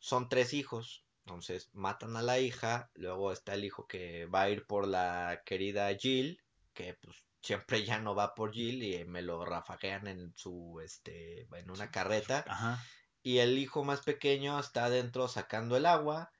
[0.00, 4.50] son tres hijos, entonces matan a la hija, luego está el hijo que va a
[4.50, 6.42] ir por la querida Jill,
[6.74, 11.46] que pues siempre ya no va por Jill y me lo rafaguean en su, este,
[11.52, 12.82] en una carreta, Ajá.
[13.22, 16.32] y el hijo más pequeño está adentro sacando el agua,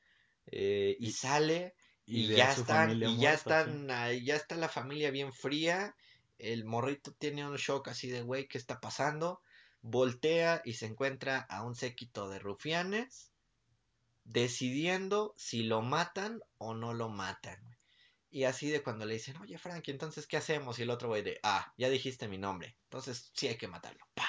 [0.47, 1.75] eh, y sale
[2.07, 3.89] y ya están y ya muerta, están
[4.25, 5.97] ya está la familia bien fría
[6.39, 9.41] el morrito tiene un shock así de güey qué está pasando
[9.81, 13.33] voltea y se encuentra a un séquito de rufianes
[14.25, 17.79] decidiendo si lo matan o no lo matan güey.
[18.35, 21.23] Y así de cuando le dicen oye Frankie entonces qué hacemos y el otro güey
[21.23, 24.29] de ah ya dijiste mi nombre entonces sí hay que matarlo ¡Pah!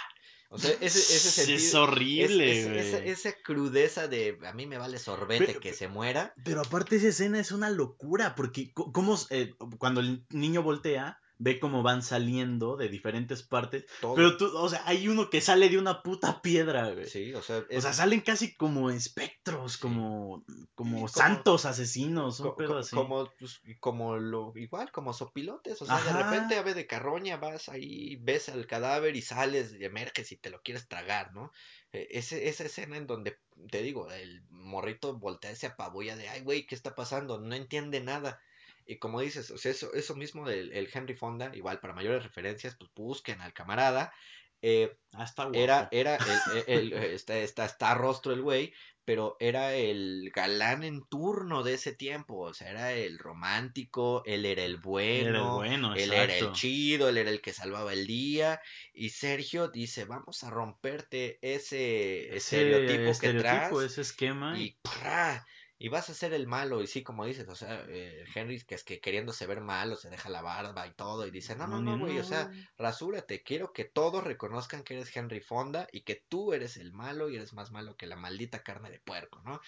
[0.49, 3.09] o sea ese ese Es sentido es, horrible, es- esa, güey.
[3.09, 7.39] esa crudeza de a mí me vale sorbete que se muera Pero aparte esa escena
[7.39, 12.77] es una locura, porque co- cómo, eh, cuando el niño voltea, ve cómo van saliendo
[12.77, 16.91] de diferentes partes, pero tú, o sea, hay uno que sale de una puta piedra,
[16.91, 17.07] güey.
[17.07, 20.43] Sí, o sea, O sea, salen casi como espectros, sí, como,
[20.75, 22.95] como santos asesinos, un co- pedo así.
[22.95, 27.69] como, pues, como lo, igual, como sopilotes, o sea, de repente ave de carroña, vas
[27.69, 31.51] ahí, ves al cadáver y sales y emerges y te lo quieres tragar, ¿no?
[31.91, 33.37] Eh, ese, esa escena en donde,
[33.71, 37.39] te digo, el morrito voltea y se apabulla de, ay, güey, ¿qué está pasando?
[37.39, 38.39] No entiende nada.
[38.85, 42.23] Y como dices, o sea, eso, eso mismo del el Henry Fonda, igual, para mayores
[42.23, 44.13] referencias, pues busquen al camarada.
[44.61, 49.75] Eh, está era, era el, el- el- está, está, está rostro el güey, pero era
[49.75, 54.77] el galán en turno de ese tiempo, o sea, era el romántico, él era el
[55.11, 58.59] Era el bueno, bueno, él era el chido, él era el que salvaba el día,
[58.93, 64.79] y Sergio dice, vamos a romperte ese Ese estereotipo que traes ese esquema, y y
[64.81, 65.45] ¡prá!
[65.77, 68.75] Y vas a ser el malo, y sí, como dices, o sea, eh, Henry que
[68.75, 71.81] es que queriéndose ver malo, se deja la barba y todo, y dice, no, no,
[71.81, 76.23] no, güey, o sea, rasúrate, quiero que todos reconozcan que eres Henry Fonda y que
[76.29, 79.59] tú eres el malo y eres más malo que la maldita carne de puerco, ¿no?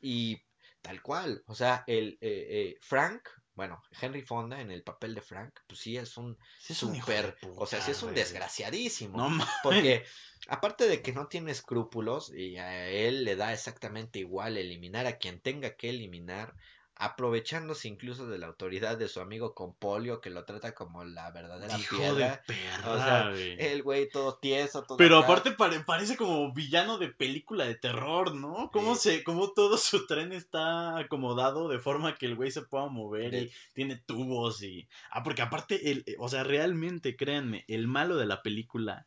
[0.00, 0.42] Y
[0.82, 5.20] tal cual, o sea, el eh, eh, Frank, bueno, Henry Fonda en el papel de
[5.20, 8.20] Frank, pues sí es un Sí súper, o sea, sí es un güey.
[8.20, 10.04] desgraciadísimo, No porque
[10.48, 15.18] aparte de que no tiene escrúpulos y a él le da exactamente igual eliminar a
[15.18, 16.54] quien tenga que eliminar,
[16.96, 21.30] aprovechándose incluso de la autoridad de su amigo con polio que lo trata como la
[21.32, 23.56] verdadera Hijo de piedra, o sea, güey.
[23.58, 27.74] el güey todo tieso, todo Pero acá, aparte pare- parece como villano de película de
[27.74, 28.70] terror, ¿no?
[28.72, 32.86] Cómo se, cómo todo su tren está acomodado de forma que el güey se pueda
[32.86, 34.88] mover y tiene tubos y.
[35.10, 39.06] Ah, porque aparte, el, o sea, realmente, créanme, el malo de la película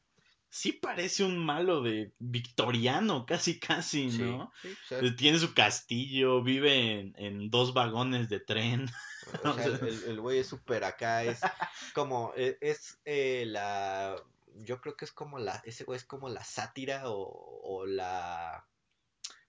[0.49, 4.51] sí parece un malo de victoriano, casi, casi, sí, ¿no?
[4.61, 8.87] sí, o sea, Eh, Tiene su castillo, vive en, en dos vagones de tren.
[9.45, 11.39] o sea, el, güey es súper acá, es
[11.93, 14.15] como, e- es, eh, la,
[14.63, 17.21] yo creo que es como la, ese güey es como la sátira o,
[17.63, 18.67] o la,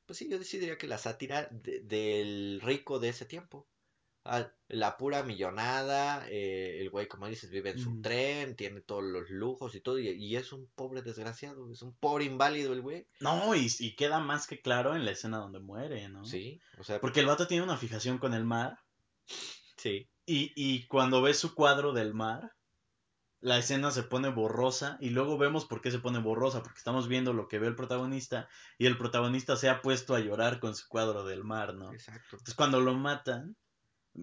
[0.07, 3.67] pues sí, yo sí diría que la sátira de- del rico de ese tiempo.
[4.69, 9.31] La pura millonada, eh, el güey, como dices, vive en su tren, tiene todos los
[9.31, 13.07] lujos y todo, y, y es un pobre desgraciado, es un pobre inválido el güey.
[13.21, 16.25] No, y, y queda más que claro en la escena donde muere, ¿no?
[16.25, 18.79] Sí, o sea, Porque el vato tiene una fijación con el mar
[19.77, 22.53] sí, y, y cuando ves su cuadro del mar,
[23.41, 27.09] la escena se pone borrosa y luego vemos por qué se pone borrosa, porque estamos
[27.09, 30.75] viendo lo que ve el protagonista y el protagonista se ha puesto a llorar con
[30.75, 31.93] su cuadro del mar, ¿no?
[31.93, 32.29] exacto.
[32.33, 33.57] Entonces cuando lo matan,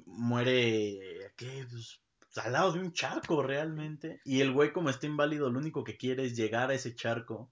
[0.06, 1.66] muere ¿qué?
[1.70, 2.02] Pues,
[2.38, 5.96] al lado de un charco realmente y el güey como está inválido lo único que
[5.98, 7.52] quiere es llegar a ese charco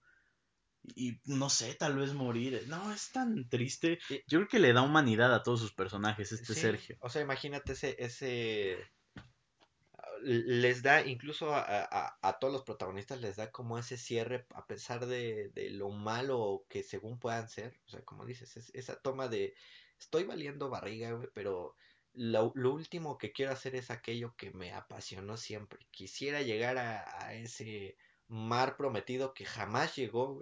[0.96, 2.66] y no sé, tal vez morir.
[2.68, 4.00] No, es tan triste.
[4.28, 6.98] Yo creo que le da humanidad a todos sus personajes, este sí, Sergio.
[7.00, 8.78] o sea, imagínate ese, ese,
[10.22, 14.66] les da, incluso a, a- a todos los protagonistas les da como ese cierre, a
[14.66, 18.96] pesar de, de lo malo que según puedan ser, o sea, como dices, es- esa
[19.02, 19.54] toma de,
[20.00, 21.76] estoy valiendo barriga, güey, pero
[22.14, 25.80] lo, lo último que quiero hacer es aquello que me apasionó siempre.
[25.92, 27.98] Quisiera llegar a, a ese
[28.28, 30.42] mar prometido que jamás llegó,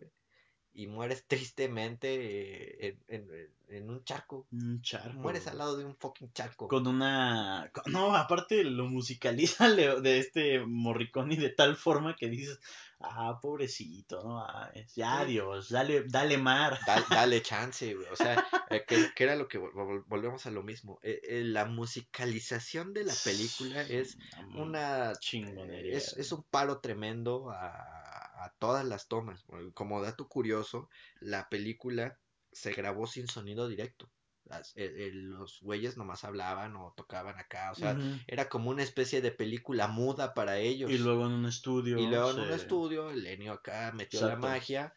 [0.74, 4.46] y mueres tristemente en, en- en un charco.
[4.52, 5.14] Un charco.
[5.20, 6.68] Mueres al lado de un fucking charco.
[6.68, 7.72] Con una.
[7.86, 9.70] No, aparte lo musicaliza
[10.02, 12.60] de este Morricone de tal forma que dices,
[13.00, 14.46] ah, pobrecito, no,
[14.94, 15.32] ya Sí.
[15.32, 16.80] Dios, dale, dale mar.
[16.86, 18.08] Dal- dale chance, güey.
[18.12, 21.00] O sea, eh, que, que era lo que vol- vol- volvemos a lo mismo.
[21.02, 24.18] Eh, eh, la musicalización de la película es
[24.56, 25.96] una chingonería.
[25.98, 28.01] es, es un paro tremendo a,
[28.44, 29.44] a todas las tomas.
[29.74, 32.20] Como dato curioso, la película
[32.52, 34.12] se grabó sin sonido directo.
[34.44, 37.72] Las- eh, eh, los güeyes nomás hablaban o tocaban acá.
[37.72, 37.96] O sea,
[38.28, 40.90] era como una especie de película muda para ellos.
[40.92, 42.00] Y luego en un estudio.
[42.00, 44.94] Y luego en un estudio, el Enio acá metió la magia.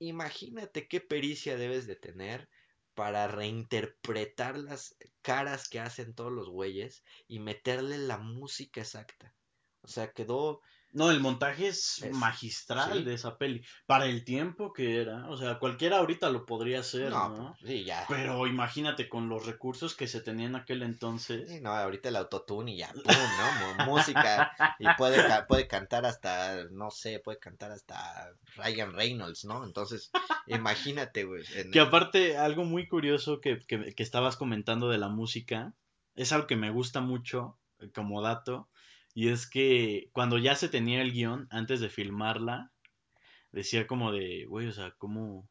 [0.00, 2.48] Imagínate qué pericia debes de tener
[2.94, 9.34] para reinterpretar las caras que hacen todos los güeyes y meterle la música exacta.
[9.82, 10.60] O sea, quedó...
[10.92, 13.04] No, el montaje es, Es- magistral sí.
[13.04, 13.62] de esa peli.
[13.86, 15.28] Para el tiempo que era.
[15.28, 17.56] O sea, cualquiera ahorita lo podría hacer, No, ¿no?
[17.60, 18.06] pues, sí, ya.
[18.08, 21.48] Pero imagínate con los recursos que se tenían en aquel entonces.
[21.50, 23.84] Sí, no, ahorita el autotune y ya, pum, ¿no?
[23.86, 24.50] Música.
[24.80, 29.64] Y puede, puede cantar hasta, no sé, puede cantar hasta Ryan Reynolds, ¿no?
[29.64, 30.10] Entonces,
[30.46, 31.44] imagínate, güey.
[31.54, 35.74] en- Que aparte, algo muy curioso que, que- que estabas comentando de la música,
[36.14, 38.68] es algo que me gusta mucho eh, como dato,
[39.18, 42.70] y es que cuando ya se tenía el guion, antes de filmarla,
[43.50, 45.50] decía como de, güey, o sea, ¿cómo,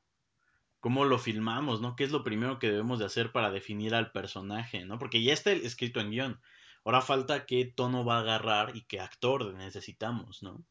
[0.79, 1.97] ¿cómo lo filmamos, no?
[1.97, 4.97] ¿Qué es lo primero que debemos de hacer para definir al personaje, no?
[4.97, 6.41] Porque ya está escrito en guion.
[6.85, 10.63] Ahora falta qué tono va a agarrar y qué actor necesitamos, ¿no?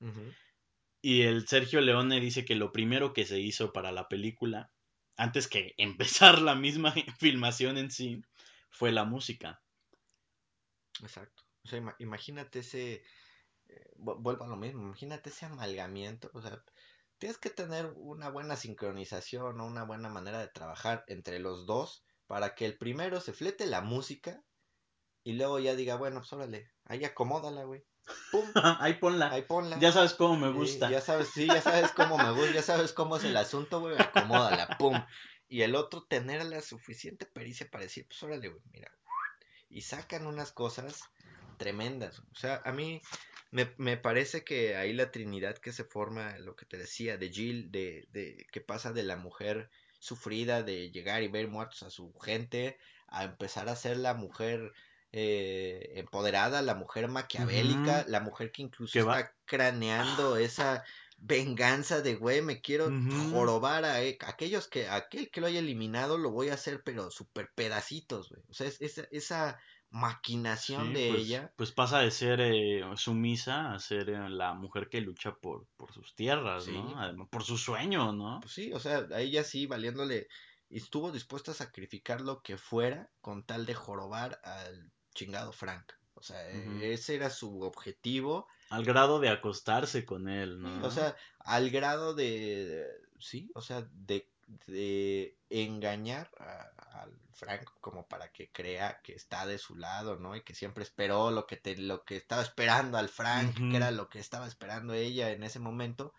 [1.02, 4.70] Y el Sergio Leone dice que lo primero que se hizo para la película,
[5.18, 8.22] antes que empezar la misma filmación en sí,
[8.70, 9.60] fue la música.
[11.02, 11.35] Exacto.
[11.66, 13.02] O sea, ima- imagínate ese,
[13.68, 16.62] eh, vu- vuelvo a lo mismo, imagínate ese amalgamiento, o sea,
[17.18, 22.04] tienes que tener una buena sincronización o una buena manera de trabajar entre los dos
[22.26, 24.42] para que el primero se flete la música
[25.24, 27.84] y luego ya diga, bueno, pues órale, ahí acomódala, güey.
[28.30, 28.44] Pum,
[28.80, 29.32] Ahí ponla.
[29.32, 29.80] ahí ponla.
[29.80, 30.88] Ya sabes cómo me gusta.
[30.88, 33.96] ya sabes, sí, ya sabes cómo me gusta, ya sabes cómo es el asunto, güey,
[33.98, 34.94] acomódala, pum.
[35.48, 38.92] Y el otro tener la suficiente pericia para decir, pues órale, güey, mira.
[39.68, 41.00] Y sacan unas cosas
[41.56, 42.20] tremendas.
[42.32, 43.00] O sea, a mí
[43.50, 47.30] me, me parece que ahí la trinidad que se forma, lo que te decía, de
[47.30, 51.90] Jill, de, de que pasa de la mujer sufrida, de llegar y ver muertos a
[51.90, 52.76] su gente,
[53.08, 54.72] a empezar a ser la mujer
[55.12, 60.84] eh, empoderada, la mujer maquiavélica, la mujer que incluso Que va- está craneando esa
[61.18, 62.90] venganza de güey, me quiero
[63.30, 67.10] jorobar a, e- aquellos que, aquel que lo haya eliminado lo voy a hacer pero
[67.10, 68.42] super pedacitos, güey.
[68.50, 69.58] O sea, es, esa, esa
[70.02, 71.42] maquinación Sí, de pues, ella.
[71.56, 75.92] pues pasa de ser eh, sumisa a ser eh, la mujer que lucha por, por
[75.92, 76.98] sus tierras, Sí, ¿no?
[77.00, 78.40] Además, por su sueño, ¿no?
[78.40, 80.28] pues sí, o sea, a ella sí, valiéndole,
[80.68, 85.92] estuvo dispuesta a sacrificar lo que fuera con tal de jorobar al chingado Frank.
[86.14, 88.46] O sea, ese era su objetivo.
[88.70, 90.82] Al grado de acostarse con él, Sí, ¿no?
[90.82, 92.86] o sea, al grado de,
[93.20, 94.32] sí, o sea, de,
[94.66, 96.70] de engañar a-
[97.02, 100.36] al Frank como para que crea que está de su lado, ¿no?
[100.36, 103.90] Y que siempre esperó lo que te, lo que estaba esperando al Frank, que era
[103.90, 106.14] lo que estaba esperando ella en ese momento.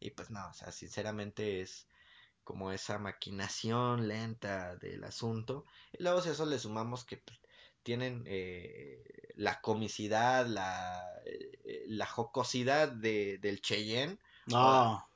[0.00, 1.86] Y pues no, o sea, sinceramente es
[2.44, 5.64] como esa maquinación lenta del asunto.
[5.92, 7.38] Y luego si a eso le sumamos que pues,
[7.82, 15.06] tienen eh, la comicidad, la, eh, la jocosidad de, del Cheyenne, No.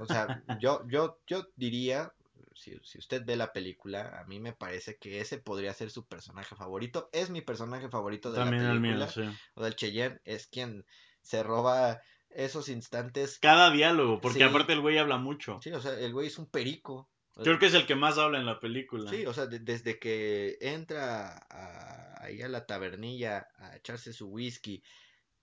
[0.00, 2.12] O sea, yo, yo, yo diría,
[2.56, 6.06] si, si, usted ve la película, a mí me parece que ese podría ser su
[6.06, 7.08] personaje favorito.
[7.12, 9.04] Es mi personaje favorito de También la película.
[9.06, 9.38] el mío, sí.
[9.54, 10.84] O del Cheyenne es quien
[11.22, 12.00] se roba
[12.30, 13.38] esos instantes.
[13.38, 14.44] Cada diálogo, porque Sí.
[14.44, 15.58] aparte el güey habla mucho.
[15.62, 17.08] Sí, o sea, el güey es un perico.
[17.34, 19.10] Creo que es el que más habla en la película.
[19.10, 24.28] Sí, o sea, de- desde que entra a- ahí a la tabernilla a echarse su
[24.28, 24.82] whisky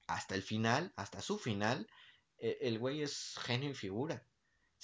[0.08, 1.88] hasta el final, hasta su final,
[2.40, 4.26] e- el güey es genio y figura.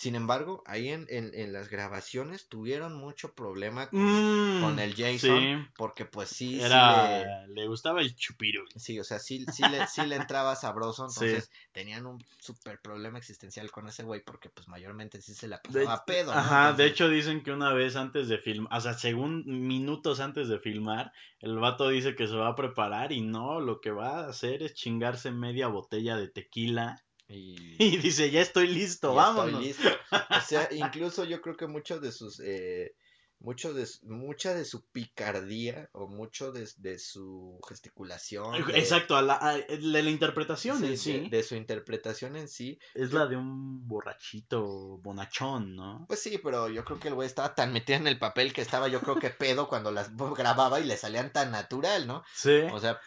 [0.01, 4.95] Sin embargo, ahí en, en- en las grabaciones tuvieron mucho problema con, Mm, con el
[4.95, 5.55] Jason, sí.
[5.75, 7.67] porque pues sí, sí Era, le...
[7.67, 8.63] gustaba el chupiro.
[8.73, 12.79] le, sí, o sea, sí, sí le, sí le entraba sabroso, entonces tenían un súper
[12.81, 16.37] problema existencial con ese güey, porque pues mayormente sí se la De- pasaba a pedo,
[16.37, 16.51] ¿no?
[16.51, 20.47] Ajá, de hecho dicen que una vez antes de filmar, o sea, según minutos antes
[20.49, 24.19] de filmar, el vato dice que se va a preparar y no, lo que va
[24.19, 27.75] a hacer es chingarse media botella de tequila y...
[27.79, 29.13] y dice, ya estoy listo,
[29.59, 29.87] listo.
[30.29, 32.95] O sea, incluso yo creo que mucho de sus, eh,
[33.41, 39.21] mucho de, mucha de su picardía o mucho de, de su gesticulación, de, Exacto, a
[39.21, 43.11] la, a- de la interpretación sí, en de- sí de su interpretación en sí, es
[43.11, 46.05] yo- la de un borrachito bonachón, ¿no?
[46.07, 48.61] pues sí, pero yo creo que el güey estaba tan metido en el papel que
[48.61, 52.23] estaba yo creo que pedo cuando las grababa y le salían tan natural, ¿no?
[52.35, 52.61] Sí.
[52.73, 52.99] O sea,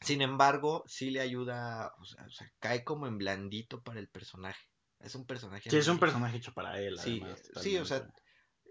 [0.00, 4.08] sin embargo, sí le ayuda, o sea, o sea, cae como en blandito para el
[4.08, 4.60] personaje.
[5.00, 7.42] Es un personaje Sí, es un personaje hecho para él, Sí, además.
[7.62, 8.08] sí, o sea,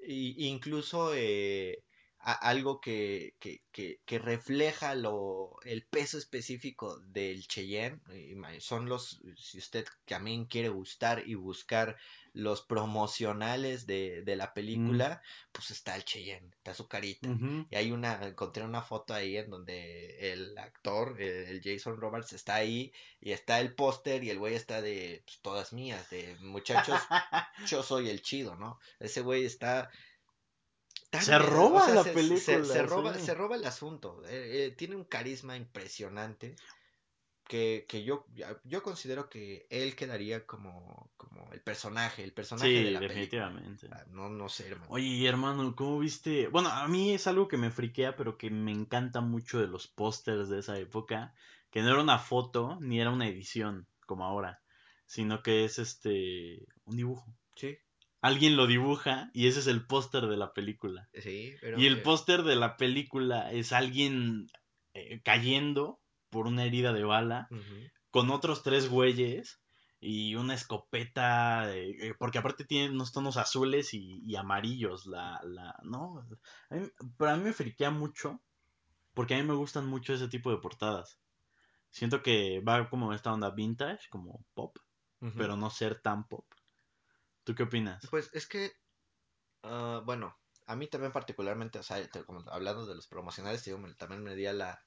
[0.07, 1.83] y, incluso eh,
[2.27, 8.89] a- algo que, que, que, que refleja lo, el peso específico del Cheyenne eh, son
[8.89, 11.95] los, si usted también quiere gustar y buscar
[12.33, 15.21] los promocionales de, de la película,
[15.51, 17.29] pues está el Cheyenne, está su carita.
[17.69, 22.55] Y hay una, encontré una foto ahí en donde el actor, el Jason Roberts, está
[22.55, 26.99] ahí y está el póster y el güey está de pues, todas mías, de muchachos,
[27.67, 28.79] yo soy el chido, ¿no?
[28.99, 29.89] Ese güey está...
[31.15, 34.23] tan Se roba la se, película, se roba, se roba el asunto.
[34.25, 36.55] eh, eh, tiene un carisma impresionante
[37.47, 38.25] que, que yo,
[38.63, 43.47] yo considero que él quedaría como, como el personaje, el personaje de Sí, la película.
[43.47, 43.89] definitivamente.
[43.91, 44.93] Ah, No, no sé, hermano.
[44.93, 46.47] Oye, hermano, ¿cómo viste?
[46.49, 49.87] Bueno, a mí es algo que me friquea, pero que me encanta mucho de los
[49.87, 51.33] pósters de esa época,
[51.71, 54.61] que no era una foto ni era una edición como ahora,
[55.05, 57.35] sino que es este un dibujo.
[57.55, 57.77] Sí,
[58.25, 61.07] Alguien lo dibuja y ese es el póster de la película.
[61.13, 61.79] sí, pero...
[61.79, 64.47] Y el póster de la película es alguien
[64.93, 65.99] eh, cayendo
[66.29, 67.47] por una herida de bala
[68.09, 69.61] con otros tres güeyes
[69.99, 75.05] y una escopeta, eh, eh, porque aparte tiene unos tonos azules y, y amarillos.
[75.05, 76.19] La, la, no,
[76.69, 78.41] a mí- pero a mí me friquea mucho,
[79.13, 81.19] porque a mí me gustan mucho ese tipo de portadas.
[81.89, 84.77] Siento que va como esta onda vintage, como pop,
[85.37, 86.45] pero no ser tan pop.
[87.45, 88.09] ¿Tú qué opinas?
[88.09, 88.71] Pues es que,
[89.63, 90.35] ah, bueno,
[90.67, 94.45] a mí también particularmente, o sea, como hablando de los promocionales, digo, también me di
[94.47, 94.79] a la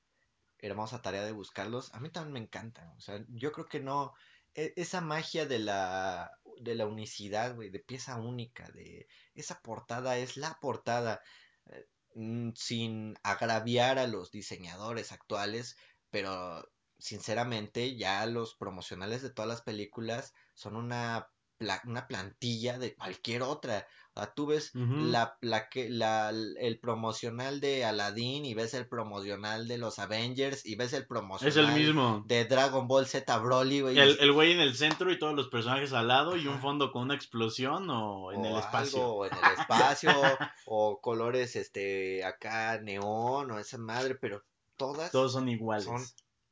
[0.59, 1.95] hermosa tarea de buscarlos.
[1.95, 4.13] A mí también me encantan, o sea, yo creo que no,
[4.55, 6.31] e- esa magia de la,
[6.61, 11.21] de la unicidad, güey, de pieza única, de esa portada es la portada,
[11.67, 15.77] eh, mm, sin agraviar a los diseñadores actuales,
[16.11, 16.65] pero
[16.99, 21.29] sinceramente ya los promocionales de todas las películas son una
[21.59, 23.87] pla- una plantilla de cualquier otra.
[24.15, 28.89] O sea, tú ves la, la, que- la- el promocional de Aladdin y ves el
[28.89, 32.25] promocional de los Avengers y ves el Es el promocional mismo.
[32.27, 33.99] de Dragon Ball Z Broly, güey.
[33.99, 36.91] El, el güey en el centro y todos los personajes al lado y un fondo
[36.91, 39.07] con una explosión o en o el algo espacio.
[39.09, 40.11] o en el espacio
[40.67, 44.43] o colores este acá neón o esa madre, pero
[44.77, 45.85] todas Todos son iguales.
[45.85, 46.03] son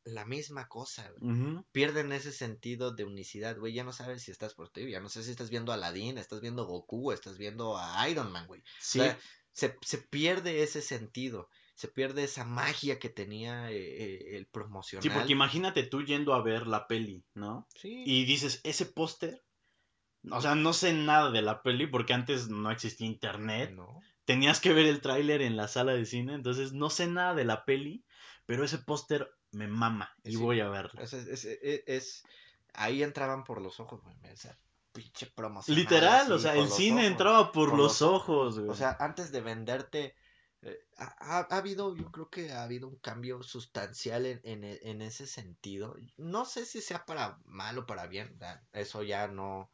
[0.06, 1.58] la misma cosa, güey.
[1.72, 3.72] Pierden ese sentido de unicidad, güey.
[3.74, 6.18] Ya no sabes si estás por ti, ya no sé si estás viendo a Aladdin,
[6.18, 8.62] estás viendo a Goku, estás viendo a Iron Man, güey.
[8.78, 9.18] Sí, O sea,
[9.52, 15.02] se, se pierde ese sentido, se pierde esa magia que tenía eh, eh, el promocional.
[15.02, 17.66] sí, porque imagínate tú yendo a ver la peli, ¿no?
[17.74, 19.42] Sí, Y dices, ese póster,
[20.30, 23.70] o sea, no sé nada de la peli porque antes no existía internet.
[23.72, 24.00] no.
[24.24, 27.44] Tenías que ver el tráiler en la sala de cine, entonces no sé nada de
[27.44, 28.04] la peli,
[28.44, 30.36] pero ese póster me mama y Sí.
[30.36, 31.02] voy a verla.
[31.02, 32.22] Es, es, es-
[32.74, 34.14] ahí entraban por los ojos, güey.
[34.24, 34.56] Esa
[34.92, 35.82] pinche promocional.
[35.82, 38.70] Literal, así, o sea, el cine ojos, entraba por, por los los ojos, güey.
[38.70, 40.14] O sea, antes de venderte,
[40.62, 44.64] eh, ha, ha- ha habido, yo creo que ha habido un cambio sustancial en, en,
[44.64, 45.96] e- en ese sentido.
[46.16, 48.38] No sé si sea para mal o para bien,
[48.72, 49.70] eso ya no,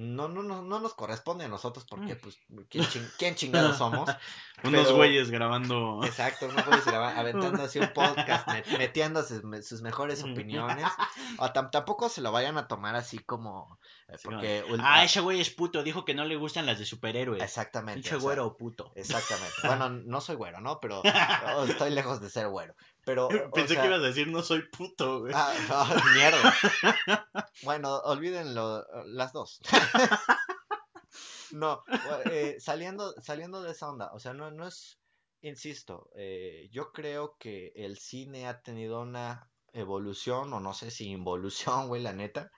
[0.00, 2.38] no, no, no, no nos corresponde a nosotros porque, pues,
[2.70, 4.08] ¿quién, ching- quién chingados somos?
[4.64, 6.00] Unos Pero- güeyes grabando.
[6.04, 10.86] Exacto, unos güeyes graba- aventando así un podcast, met- metiéndose me- sus mejores opiniones.
[11.38, 13.78] O tam- tampoco se lo vayan a tomar así como...
[14.08, 14.64] eh, porque...
[14.80, 17.42] Ah, ah, ese güey es puto, dijo que no le gustan las de superhéroes.
[17.42, 18.00] Exactamente.
[18.00, 18.92] Pinche o sea, güero puto.
[18.94, 19.54] Exactamente.
[19.64, 20.80] Bueno, no soy güero, ¿no?
[20.80, 22.74] Pero oh, estoy lejos de ser güero.
[23.10, 25.32] Pero, o Pensé sea, que ibas a decir no soy puto, güey.
[25.34, 25.84] Ah, no,
[26.14, 26.54] mierda.
[27.64, 29.60] Bueno, olvídenlo, las dos.
[31.50, 31.82] No,
[32.30, 35.00] eh, saliendo, saliendo de esa onda, o sea, no, no es,
[35.42, 41.08] insisto, eh, yo creo que el cine ha tenido una evolución, o no sé si
[41.08, 42.52] involución, güey, la neta,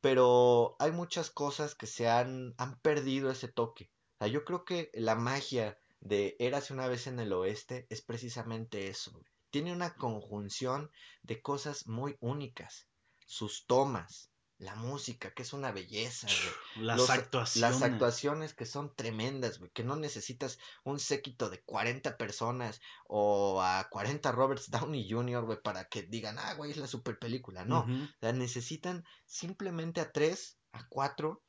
[0.00, 3.90] pero hay muchas cosas que se han, han perdido ese toque.
[4.14, 8.00] O sea, yo creo que la magia de Érase una vez en el oeste es
[8.00, 9.26] precisamente eso, güey.
[9.50, 10.90] Tiene una conjunción
[11.22, 12.86] de cosas muy únicas.
[13.26, 16.86] Sus tomas, la música, que es una belleza, güey.
[16.86, 17.80] Las Los- actuaciones.
[17.80, 19.70] Las actuaciones que son tremendas, güey.
[19.72, 25.60] Que no necesitas un séquito de 40 personas o a 40 Roberts Downey Jr., güey,
[25.62, 27.64] para que digan, ah, güey, es la super película.
[27.64, 27.86] No.
[28.20, 31.42] Necesitan simplemente a tres, a cuatro,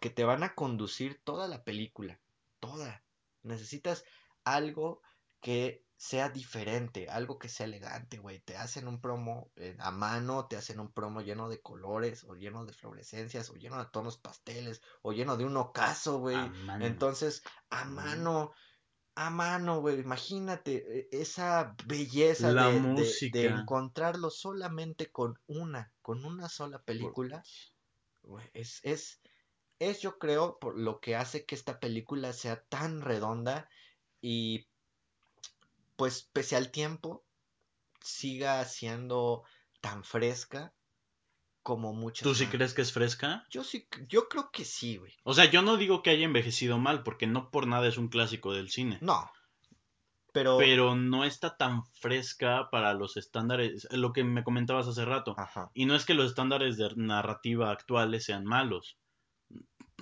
[0.00, 2.20] que te van a conducir toda la película.
[2.60, 3.02] Toda.
[3.42, 4.04] Necesitas
[4.44, 5.02] algo
[5.40, 8.40] que sea diferente, algo que sea elegante, güey.
[8.40, 12.36] Te hacen un promo eh, a mano, te hacen un promo lleno de colores, o
[12.36, 16.36] lleno de fluorescencias, o lleno de tonos pasteles, o lleno de un ocaso, güey.
[16.86, 18.52] Entonces, a mano,
[19.16, 19.98] a mano, güey.
[19.98, 23.38] Imagínate eh, esa belleza La de, de- música.
[23.38, 27.42] de encontrarlo solamente con una, con una sola película.
[28.22, 29.20] güey, Es, es,
[29.80, 33.68] es, yo creo, por lo que hace que esta película sea tan redonda
[34.20, 34.68] y,
[35.98, 37.26] pues, pese al tiempo,
[38.00, 39.42] siga siendo
[39.80, 40.72] tan fresca
[41.64, 43.44] como muchas ¿Tú sí crees que es fresca?
[43.50, 45.12] Yo sí, yo creo que sí, güey.
[45.24, 48.08] O sea, yo no digo que haya envejecido mal, porque no por nada es un
[48.08, 48.98] clásico del cine.
[49.02, 49.28] No.
[50.32, 55.34] Pero, Pero no está tan fresca para los estándares, lo que me comentabas hace rato.
[55.36, 55.72] ajá.
[55.74, 58.98] Y no es que los estándares de narrativa actuales sean malos.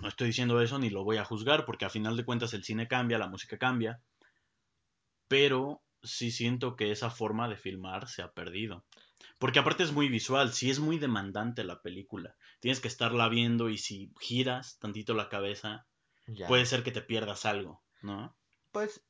[0.02, 2.64] No estoy diciendo eso ni lo voy a juzgar, porque a final de cuentas el
[2.64, 4.02] cine cambia, la música cambia.
[5.26, 8.84] Pero sí siento que esa forma de filmar se ha perdido.
[9.38, 12.36] Porque aparte es muy visual, sí es muy demandante la película.
[12.60, 15.86] Tienes que estarla viendo y si giras tantito la cabeza,
[16.26, 16.48] Ya.
[16.48, 18.36] puede ser que te pierdas algo, ¿no?
[18.72, 19.04] Pues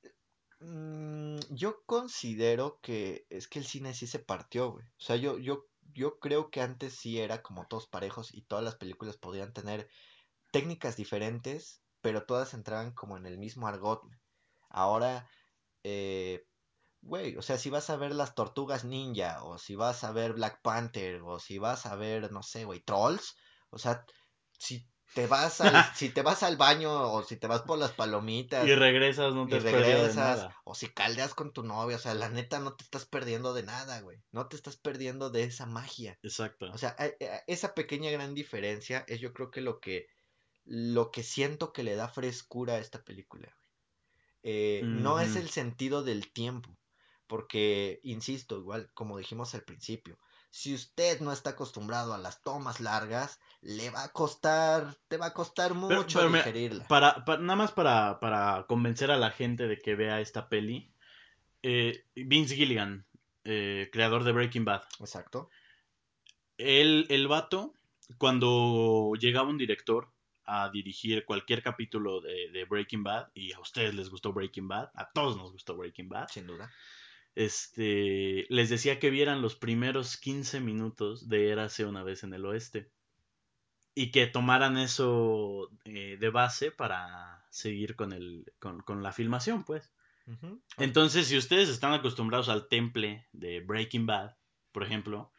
[0.61, 4.87] mm, yo considero que es que el cine sí se partió, güey.
[4.87, 8.65] O sea, yo, yo, yo creo que antes sí era como todos parejos y todas
[8.65, 9.89] las películas podían tener
[10.53, 14.03] técnicas diferentes, pero todas entraban como en el mismo argot.
[14.69, 15.29] Ahora,
[15.85, 16.45] eh,
[17.07, 20.33] güey, o sea, si vas a ver las Tortugas Ninja, o si vas a ver
[20.35, 23.37] Black Panther, o si vas a ver, no sé, güey, Trolls,
[23.71, 24.05] o sea,
[24.59, 27.93] si te vas al, si te vas al baño, o si te vas por las
[27.93, 30.57] palomitas, Y regresas, no te y de regresas, nada.
[30.65, 33.63] o si caldeas con tu novia, o sea, la neta no te estás perdiendo de
[33.63, 34.19] nada, güey.
[34.33, 36.19] No te estás perdiendo de esa magia.
[36.23, 36.67] Exacto.
[36.73, 40.07] O sea, a- a- esa pequeña gran diferencia es yo creo que lo que
[40.69, 43.71] lo que siento que le da frescura a esta película, güey.
[44.43, 46.77] Eh, No es el sentido del tiempo,
[47.27, 50.19] porque, insisto, igual como dijimos al principio,
[50.51, 55.27] si usted no está acostumbrado a las tomas largas, le va a costar, te va
[55.27, 56.87] a costar mucho pero digerirla.
[56.89, 60.91] para, pa- nada más para, para convencer a la gente de que vea esta peli.
[61.63, 63.05] eh, Vince Gilligan,
[63.45, 64.83] eh, creador de Breaking Bad.
[65.01, 65.51] Exacto.
[66.59, 67.75] El, el vato,
[68.19, 70.11] cuando llegaba un director
[70.45, 74.91] a dirigir cualquier capítulo de, de Breaking Bad, y a ustedes les gustó Breaking Bad,
[74.95, 76.73] a todos nos gustó Breaking Bad, Sin duda.
[77.37, 82.45] Este, les decía que vieran los primeros 15 minutos de Érase una vez en el
[82.47, 82.91] oeste.
[83.95, 89.65] Y que tomaran eso eh, de base para seguir con, el, con, con la filmación,
[89.65, 89.93] pues.
[90.77, 94.37] Entonces, si ustedes están acostumbrados al temple de Breaking Bad,
[94.73, 95.31] por ejemplo,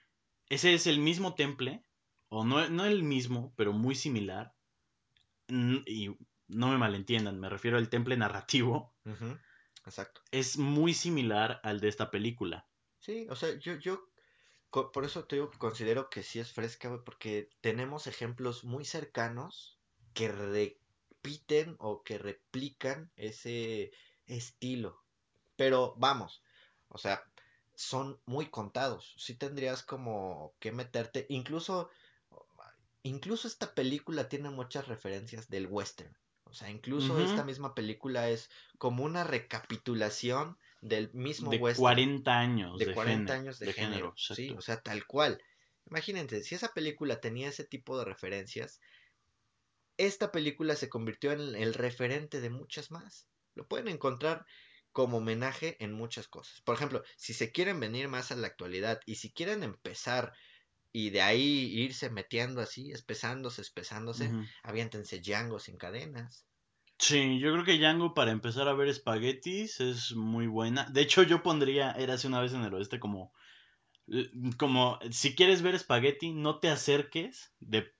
[0.49, 1.83] ese es el mismo temple,
[2.29, 4.55] o no, no el mismo, pero muy similar.
[5.49, 6.15] Y
[6.47, 8.95] no me malentiendan, me refiero al temple narrativo.
[9.87, 10.21] Exacto.
[10.31, 12.67] Es muy similar al de esta película.
[12.99, 14.09] Sí, o sea, yo, yo,
[14.69, 18.83] por eso te digo que considero que sí es fresca, güey, porque tenemos ejemplos muy
[18.83, 19.79] cercanos
[20.13, 23.91] que repiten o que replican ese
[24.25, 25.01] estilo.
[25.55, 26.43] Pero vamos,
[26.89, 27.23] o sea,
[27.73, 29.15] son muy contados.
[29.17, 31.89] Sí tendrías como que meterte, incluso,
[33.03, 36.13] incluso esta película tiene muchas referencias del western.
[36.49, 42.39] O sea, incluso esta misma película es como una recapitulación del mismo De western 40
[42.39, 45.41] años de de, 40 género, años de, de género, género, sí, o sea, tal cual.
[45.89, 48.81] Imagínense, si esa película tenía ese tipo de referencias,
[49.97, 53.27] esta película se convirtió en el referente de muchas más.
[53.55, 54.45] Lo pueden encontrar
[54.91, 56.61] como homenaje en muchas cosas.
[56.61, 60.33] Por ejemplo, si se quieren venir más a la actualidad y si quieren empezar
[60.91, 64.49] y de ahí irse metiendo así, espesándose, espesándose, Ujú.
[64.63, 66.47] aviéntense Django sin cadenas.
[66.99, 70.85] Sí, yo creo que Django para empezar a ver espaguetis es muy buena.
[70.89, 73.33] De hecho, yo pondría Érase una vez en el oeste como
[74.11, 77.93] eh, como si quieres ver espagueti, no te acerques de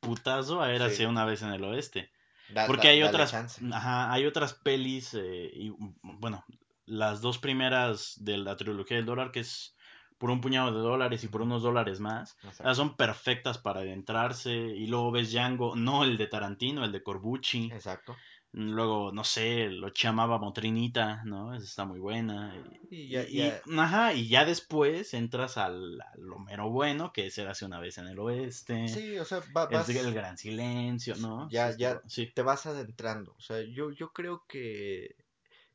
[0.00, 2.12] putazo a Érase Sí, una vez en el oeste.
[2.48, 3.40] da- Porque da- hay otras,
[3.72, 5.72] ajá, hay otras pelis, eh, y,
[6.02, 6.44] bueno,
[6.86, 9.76] las dos primeras de la trilogía del dólar, que es
[10.20, 12.64] por un puñado de dólares y por unos dólares más, Exacto.
[12.68, 14.52] ah, son perfectas para adentrarse.
[14.54, 17.76] Y luego ves Django, no el de Tarantino, el de Corbucci.
[17.76, 18.16] Exacto.
[18.52, 21.54] Luego, no sé, lo llamaba Motrinita, ¿no?
[21.54, 22.54] Esa está muy buena.
[22.90, 27.12] Y Y, ya, y- ya, ajá, y ya después entras al, a lo mero bueno,
[27.12, 28.76] que es hace una vez en el oeste.
[28.84, 31.50] sí, o sea, va- El, el vas, gran silencio, ¿no?
[31.50, 32.34] ya, Sí, ya sí.
[32.34, 33.32] te vas adentrando.
[33.36, 35.16] O sea, yo, yo creo que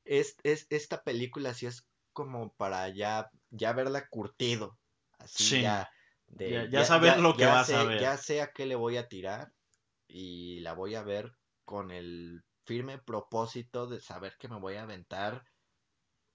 [0.05, 4.79] es, es, esta película sí es como para ya, ya verla curtido.
[5.19, 5.89] Así Sí, ya,
[6.27, 8.05] de, ya ya, saber ya, lo que vas a sé, ver.
[8.05, 9.53] ya sé a qué le voy a tirar
[10.07, 11.31] y la voy a ver
[11.65, 15.43] con el firme propósito de saber que me voy a aventar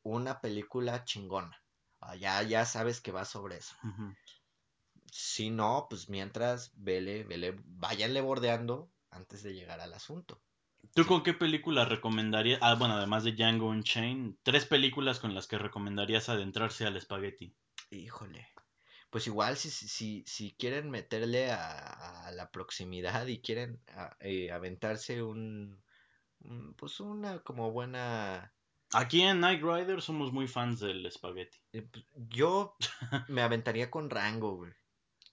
[0.04, 1.56] una película chingona.
[2.00, 3.74] Ah, ya, ya sabes que va sobre eso.
[5.12, 10.42] Si no, pues mientras, vele, vele, váyanle bordeando antes de llegar al asunto.
[10.94, 12.60] ¿Tú con qué película recomendarías?
[12.62, 17.56] Ah, bueno, además de Django Unchained, tres películas con las que recomendarías adentrarse al espagueti.
[17.90, 18.48] Híjole.
[19.10, 24.52] Pues igual si, si, si, quieren meterle a, a la proximidad y quieren a- eh,
[24.52, 25.82] aventarse un,
[26.40, 28.54] un- pues una como buena...
[28.92, 31.58] Aquí en Night Rider somos muy fans del espagueti.
[31.72, 32.76] eh, pues, yo
[33.28, 34.72] me aventaría con Rango, güey.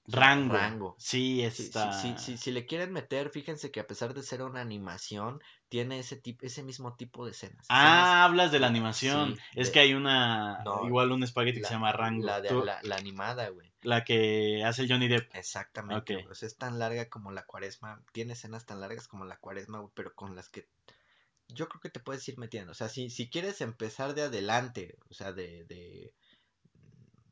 [0.10, 0.54] Rango.
[0.54, 0.96] Rango.
[0.98, 2.18] Sí, Si, si, si, está.
[2.18, 6.16] si, si le quieren meter, fíjense que a pesar de ser una animación, tiene ese,
[6.16, 7.64] tipo, ese mismo tipo de escenas.
[7.64, 9.36] escenas Ah, hablas de la animación.
[9.36, 10.60] sí, es de- que hay una.
[10.64, 12.26] no, Igual un espagueti que se la, llama Rango.
[12.26, 13.72] la, de, la, la animada, güey.
[13.82, 15.36] la que hace el Johnny Depp.
[15.36, 16.22] Exactamente, Ok.
[16.22, 16.32] güey.
[16.32, 18.02] O sea, es tan larga como la cuaresma.
[18.14, 20.68] Tiene escenas tan largas como la cuaresma, güey, pero con las que
[21.50, 22.72] yo creo que te puedes ir metiendo.
[22.72, 26.14] O sea, si, si quieres empezar de adelante, o sea, de, de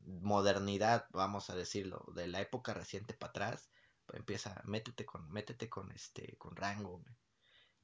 [0.06, 3.70] modernidad, vamos a decirlo, de la época reciente para atrás,
[4.06, 7.14] pues empieza, métete con, métete con este, con rango, güey.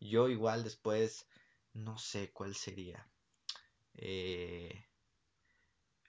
[0.01, 1.27] Yo igual después,
[1.75, 3.07] no sé cuál sería.
[3.95, 4.85] Eh,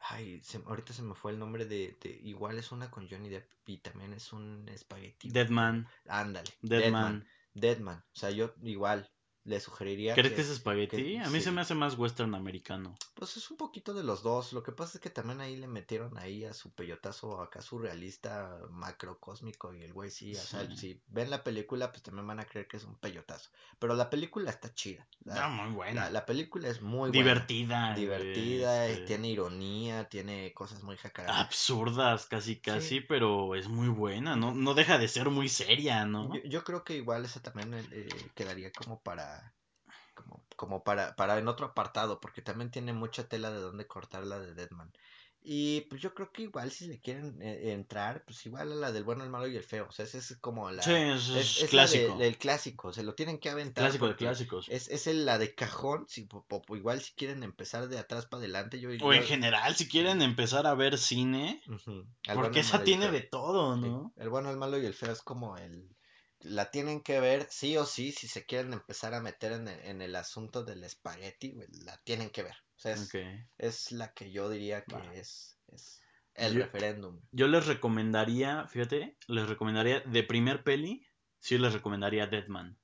[0.09, 3.29] Ay, se- ahorita se me fue el nombre de, de- Igual es una con Johnny
[3.29, 5.29] Depp y también es un espagueti.
[5.29, 5.87] Deadman.
[6.07, 7.23] Ándale, Deadman.
[7.23, 7.27] Deadman.
[7.53, 7.97] Deadman.
[7.99, 9.09] O sea, yo igual
[9.45, 10.97] le sugeriría ¿Crees que, que es espagueti?
[10.97, 12.95] que A mí se me hace más western americano.
[13.15, 14.53] Pues es un poquito de los dos.
[14.53, 18.57] Lo que pasa es que también ahí le metieron ahí a su peyotazo acá surrealista
[18.69, 22.45] macrocósmico y el güey sí, o sea, si ven la película pues también van a
[22.45, 23.49] creer que es un peyotazo.
[23.79, 25.05] Pero la película está chida.
[25.25, 26.09] La, muy la, buena.
[26.09, 27.11] la película es muy buena.
[27.11, 27.87] Divertida.
[27.91, 31.45] güey, Divertida, eh, este, tiene ironía, tiene cosas muy jacarandas.
[31.45, 33.01] Absurdas, casi, casi, Sí.
[33.01, 34.35] pero es muy buena.
[34.35, 36.33] No, no deja de ser muy seria, ¿no?
[36.35, 39.32] Yo, yo creo que igual esa también eh, quedaría como para
[40.13, 44.25] como, como para, para en otro apartado, porque también tiene mucha tela de donde cortar
[44.25, 44.91] la de Deadman.
[45.45, 48.91] Y pues yo creo que igual si le quieren eh, entrar, pues igual a la
[48.93, 49.87] del bueno, el malo y el feo.
[49.89, 50.81] O sea, esa es como la...
[50.81, 52.17] Sí, es, Es, es es la de- clásico.
[52.17, 54.69] del clásico, se lo tienen que aventar Clásico de clásicos.
[54.69, 56.05] es, es el- la de cajón.
[56.07, 58.89] Si, po- po- igual si quieren empezar de atrás para adelante, yo...
[59.01, 61.61] O en general, si quieren empezar a ver cine,
[62.33, 64.13] porque esa tiene de todo, Sí, ¿no?
[64.15, 65.89] el bueno, el malo y el feo es como el...
[66.43, 69.79] La tienen que ver sí o sí si se quieren empezar a meter en el,
[69.81, 72.55] en el asunto del espagueti, la tienen que ver.
[72.75, 73.11] O sea, es,
[73.57, 75.13] es la que yo diría que Va.
[75.13, 76.01] es, es
[76.33, 77.21] el Yo- referéndum.
[77.31, 81.05] Yo les recomendaría, fíjate, les recomendaría de primer peli,
[81.39, 82.77] sí les recomendaría Deadman.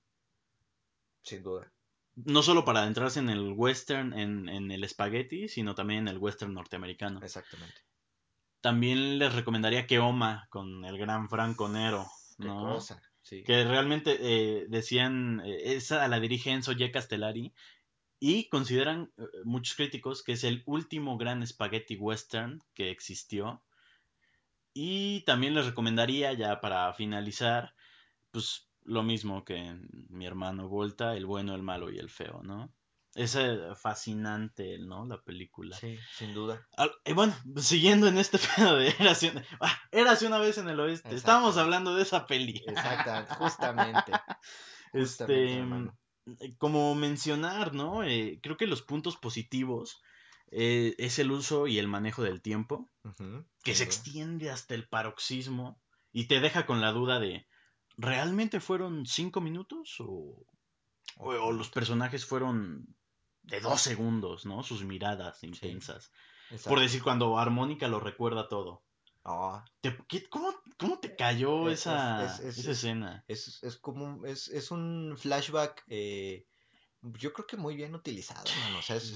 [1.24, 1.72] Sin duda.
[2.16, 6.18] No solo para adentrarse en el western, en, en el espagueti, sino también en el
[6.18, 7.20] western norteamericano.
[7.24, 7.82] Exactamente.
[8.62, 13.02] También les recomendaría Keoma con el gran Franco Nero, Qué cosa.
[13.24, 16.74] Que realmente eh, decían, eh, esa la dirige Enzo.
[16.92, 17.54] Castellari
[18.20, 23.64] y consideran eh, muchos críticos que es el último gran spaghetti western que existió.
[24.74, 27.74] Y también les recomendaría, ya para finalizar,
[28.32, 29.78] pues lo mismo que
[30.10, 32.74] mi hermano Volta, el bueno, el malo y el feo, ¿no?
[33.20, 35.06] Es eh, fascinante, ¿no?
[35.06, 35.76] La película.
[35.76, 36.66] Sí, sin duda.
[37.04, 40.80] Y bueno, siguiendo en este pedo de Érase una, ah, Érase una vez en el
[40.80, 41.14] oeste.
[41.14, 42.64] Estábamos hablando de esa peli.
[42.66, 43.36] Exactamente.
[43.36, 44.12] Justamente.
[44.94, 45.98] Justamente, Este, hermano.
[46.58, 48.06] como mencionar, ¿no?
[48.06, 50.02] Eh, creo que los puntos positivos
[50.52, 52.90] eh, es el uso y el manejo del tiempo,
[53.64, 55.82] que se extiende hasta el paroxismo
[56.14, 57.46] y te deja con la duda de,
[57.98, 59.98] ¿realmente fueron cinco minutos?
[60.00, 60.46] ¿O,
[61.18, 62.96] o, o los personajes fueron
[63.50, 64.64] de dos segundos, ¿no?
[64.64, 66.12] Sus miradas intensas.
[66.66, 68.84] Por decir, cuando Armónica lo recuerda todo.
[69.24, 73.24] Ah, Te- qué- cómo, cómo te cayó Es- esa, es- es- esa es- escena?
[73.28, 76.48] es, es como un, es, es un flashback eh,
[77.02, 78.44] yo creo que muy bien utilizado.
[78.78, 79.16] O sea, Sí,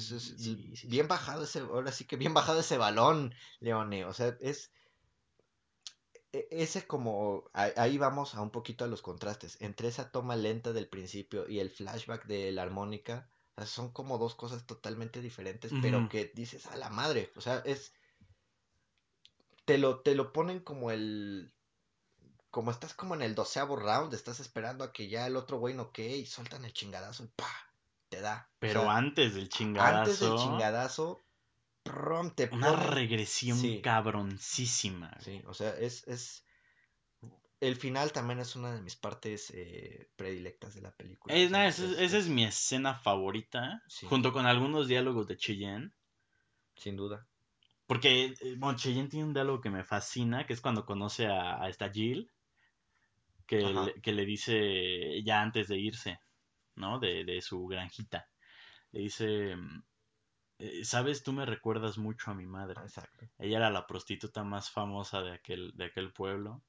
[0.76, 4.06] sí, bien bajado ese, ahora sí que bien bajado ese balón, Leone.
[4.06, 4.72] O sea, es
[6.32, 10.74] e- ese como ahí vamos a un poquito a los contrastes entre esa toma lenta
[10.74, 15.22] del principio y el flashback de la armónica o sea, son como dos cosas totalmente
[15.22, 17.94] diferentes pero que dices a la madre o sea es
[19.66, 21.54] te lo te lo ponen como el
[22.50, 25.74] como estás como en el doceavo round estás esperando a que ya el otro güey
[25.74, 27.50] noquee y sueltan el chingadazo y pa
[28.10, 28.48] te da.
[28.52, 29.50] O Pero sea antes del
[29.80, 31.22] antes del chingadazo, chingadazo
[31.82, 33.82] prom, te una ponen regresión sí.
[33.82, 35.18] cabroncísima.
[35.20, 36.43] sí o sea es es
[37.64, 41.34] El final también es una de mis partes eh, predilectas de la película.
[41.34, 44.06] Esa, es- es- esa es mi escena favorita, Sí.
[44.08, 45.92] junto con algunos diálogos de Cheyenne.
[46.76, 47.26] Sin duda.
[47.88, 51.64] Porque, eh, bueno, Cheyenne tiene un diálogo que me fascina, que es cuando conoce a,
[51.64, 52.30] a esta Jill,
[53.46, 56.20] que le, que le dice ya antes de irse,
[56.76, 57.00] ¿no?
[57.00, 58.28] De, de su granjita.
[58.92, 59.56] Le dice,
[60.60, 62.82] eh, sabes, tú me recuerdas mucho a mi madre.
[62.82, 63.26] Exacto.
[63.38, 66.62] Ella era la prostituta más famosa de aquel, de aquel pueblo.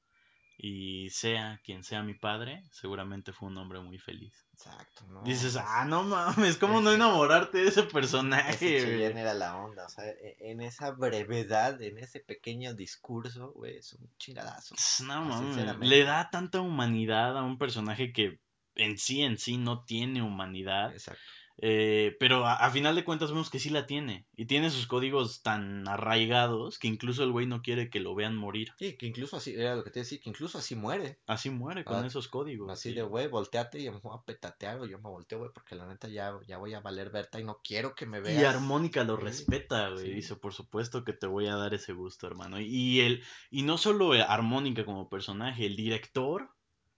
[0.57, 4.45] Y sea quien sea mi padre, seguramente fue un hombre muy feliz.
[4.53, 5.05] Exacto.
[5.09, 8.57] No, Dices, es- ah, no mames, ¿cómo no ese- enamorarte de ese ese personaje?
[8.79, 9.21] Cheyenne güey?
[9.21, 9.85] era la onda.
[9.85, 14.75] O sea, e- en esa brevedad, en ese pequeño discurso, güey, es un chingadazo.
[15.03, 18.39] No Ah, mames, le da tanta humanidad a un personaje que
[18.75, 20.93] en sí, en sí no tiene humanidad.
[20.93, 21.21] Exacto.
[21.57, 24.27] Eh, pero a, a final de cuentas vemos que sí la tiene.
[24.35, 28.35] Y tiene sus códigos tan arraigados que incluso el güey no quiere que lo vean
[28.35, 28.73] morir.
[28.77, 31.17] Sí, que incluso así, era lo que te decía, que incluso así muere.
[31.27, 32.69] Así muere con Ah, esos códigos.
[32.69, 35.75] Así de, güey, volteate y me voy a petatear o yo me volteo, güey, porque
[35.75, 38.41] la neta ya, ya voy a valer Berta y no quiero que me veas.
[38.41, 40.05] Y Armónica lo Sí, respeta, güey.
[40.07, 40.13] sí.
[40.13, 42.59] Dice, por supuesto que te voy a dar ese gusto, hermano.
[42.59, 46.49] Y el, y no solo Armónica como personaje, el director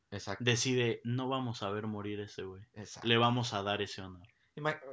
[0.09, 0.43] Exacto.
[0.43, 2.63] decide, no vamos a ver morir ese güey.
[2.73, 3.07] Exacto.
[3.07, 4.27] Le vamos a dar ese honor.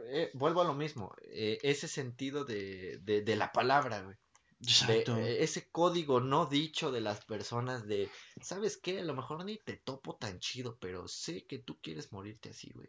[0.07, 4.17] Eh, vuelvo a lo mismo, eh, ese sentido de, de, de la palabra, güey.
[4.61, 5.17] Exacto.
[5.17, 8.11] eh, ese código no dicho de las personas de,
[8.41, 9.01] ¿sabes qué?
[9.01, 12.71] A lo mejor ni te topo tan chido, pero sé que tú quieres morirte así,
[12.75, 12.89] güey.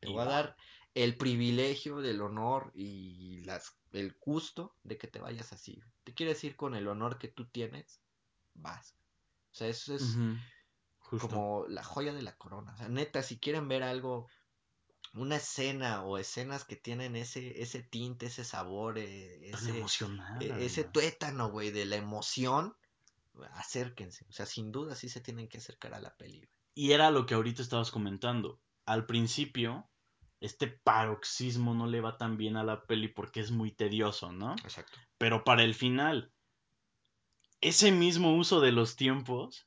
[0.00, 0.56] Te voy a dar
[0.94, 5.76] el privilegio del honor y las, el gusto de que te vayas así.
[5.76, 5.88] güey.
[6.04, 8.00] ¿Te quieres ir con el honor que tú tienes?
[8.54, 8.94] Vas.
[9.52, 10.16] O sea, eso es
[11.20, 12.72] como la joya de la corona.
[12.74, 14.28] O sea, neta, si quieren ver algo,
[15.14, 19.72] una escena o escenas que tienen ese, ese tinte, ese sabor, eh, ese,
[20.40, 22.74] e- ese tuétano, güey, de la emoción,
[23.54, 24.24] acérquense.
[24.28, 26.38] O sea, sin duda sí se tienen que acercar a la peli.
[26.38, 26.48] güey.
[26.74, 28.58] Y era lo que ahorita estabas comentando.
[28.86, 29.88] Al principio,
[30.40, 34.52] este paroxismo no le va tan bien a la peli porque es muy tedioso, ¿no?
[34.64, 34.98] Exacto.
[35.18, 36.32] Pero para el final,
[37.60, 39.66] ese mismo uso de los tiempos,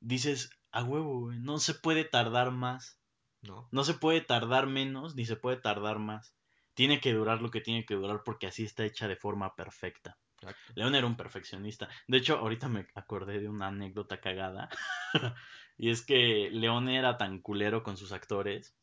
[0.00, 2.98] dices, a huevo, güey, no se puede tardar más.
[3.42, 3.68] ¿No?
[3.72, 6.34] No se puede tardar menos, ni se puede tardar más.
[6.74, 10.18] Tiene que durar lo que tiene que durar porque así está hecha de forma perfecta.
[10.40, 10.72] Exacto.
[10.74, 11.88] León era un perfeccionista.
[12.06, 14.68] De hecho, ahorita me acordé de una anécdota cagada.
[15.78, 18.74] y es que León era tan culero con sus actores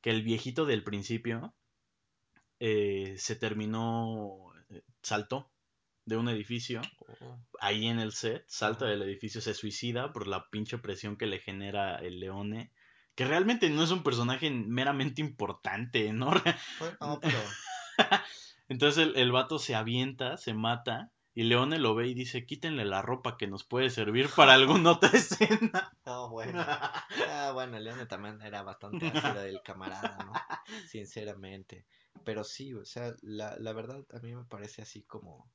[0.00, 1.54] que el viejito del principio
[2.58, 5.50] eh, se terminó, eh, saltó
[6.04, 6.80] de un edificio
[7.20, 11.26] Oh, ahí en el set, salta del edificio, se suicida por la pinche presión que
[11.26, 12.72] le genera el Leone.
[13.16, 16.30] Que realmente no es un personaje meramente importante, ¿no?
[16.78, 17.38] pues, no, pero
[18.68, 22.86] Entonces el, el vato se avienta, se mata, y Leone lo ve y dice, quítenle
[22.86, 25.92] la ropa que nos puede servir para alguna otra escena.
[26.06, 26.64] no, bueno.
[26.66, 30.32] Ah, bueno, Leone también era bastante ácido el camarada, ¿no?
[30.88, 31.84] Sinceramente.
[32.24, 35.50] Pero sí, o sea, la, la verdad a mí me parece así como...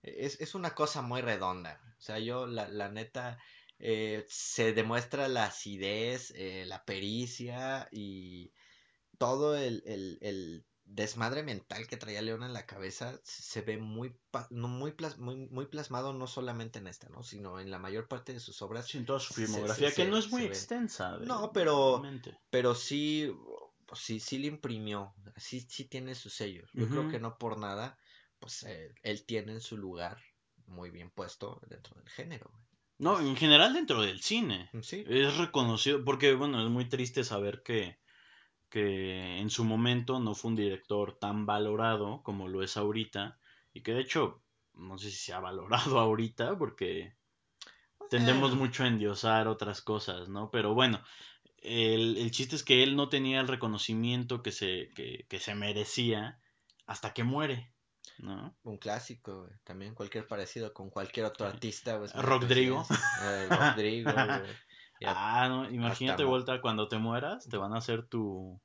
[0.00, 1.80] Es, es una cosa muy redonda.
[1.98, 3.38] O sea, yo, la, la neta,
[3.78, 8.52] eh, se demuestra la acidez, eh, la pericia y
[9.18, 14.16] todo el, el, el desmadre mental que traía León en la cabeza se ve muy,
[14.50, 17.22] muy, plas- muy, muy plasmado no solamente en esta, ¿no?
[17.22, 18.86] Sino en la mayor parte de sus obras.
[18.86, 20.48] Sí, en toda su filmografía, que se- no es muy ve.
[20.48, 21.18] extensa.
[21.18, 22.02] de- No, pero-.
[22.50, 23.32] Pero sí,
[23.86, 26.64] pues sí, sí le imprimió, sí, sí tiene su sello.
[26.74, 27.98] Yo creo que no por nada,
[28.38, 30.18] pues eh, él tiene en su lugar
[30.66, 32.50] muy bien puesto dentro del género.
[32.52, 32.65] güey.
[32.98, 34.70] No, en general dentro del cine.
[34.82, 37.98] Sí, Es reconocido, porque bueno, es muy triste saber que,
[38.70, 43.40] que en su momento no fue un director tan valorado como lo es ahorita.
[43.74, 44.44] Y que de hecho,
[44.74, 47.16] no sé si se ha valorado ahorita, porque
[48.10, 50.50] tendemos mucho a endiosar otras cosas, ¿no?
[50.50, 51.02] Pero bueno,
[51.58, 55.54] el, el chiste es que él no tenía el reconocimiento que se, que, que se
[55.54, 56.40] merecía
[56.86, 57.74] hasta que muere,
[58.18, 58.56] ¿no?
[58.62, 59.52] Un clásico, güey.
[59.64, 62.08] También cualquier parecido con cualquier otro artista, güey.
[62.08, 62.86] es mera Rodrigo.
[63.22, 64.56] Eh, Rodrigo, güey.
[65.04, 68.60] Ah, no, imagínate, vuelta, cuando te mueras, te van a hacer tu,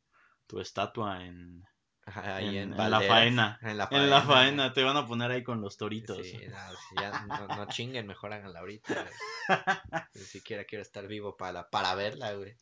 [0.47, 1.63] tu estatua en,
[2.05, 3.59] ahí en, en, en la faena.
[3.61, 4.73] En la En la faena.
[4.73, 6.17] te van a poner ahí con los toritos.
[6.25, 6.57] Sí, no,
[6.89, 9.05] si ya no, no chinguen, mejor háganla ahorita.
[10.13, 12.55] Ni siquiera quiero estar vivo para, para verla, güey.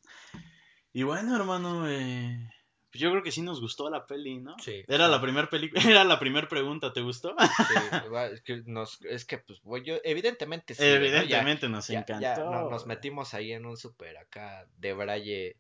[0.91, 2.49] Y bueno, hermano, eh,
[2.91, 4.55] pues yo creo que sí nos gustó la peli, ¿no?
[4.59, 4.83] Sí.
[4.87, 7.35] Era la primera película, era la primera pregunta, ¿te gustó?
[7.39, 7.73] Sí,
[8.33, 11.05] es que, nos, es que pues, güey, yo, evidentemente sí, güey, ¿no?
[11.05, 12.21] Ya, Evidentemente nos ya, encantó.
[12.21, 15.57] ya no- nos metimos ahí en un súper acá de braille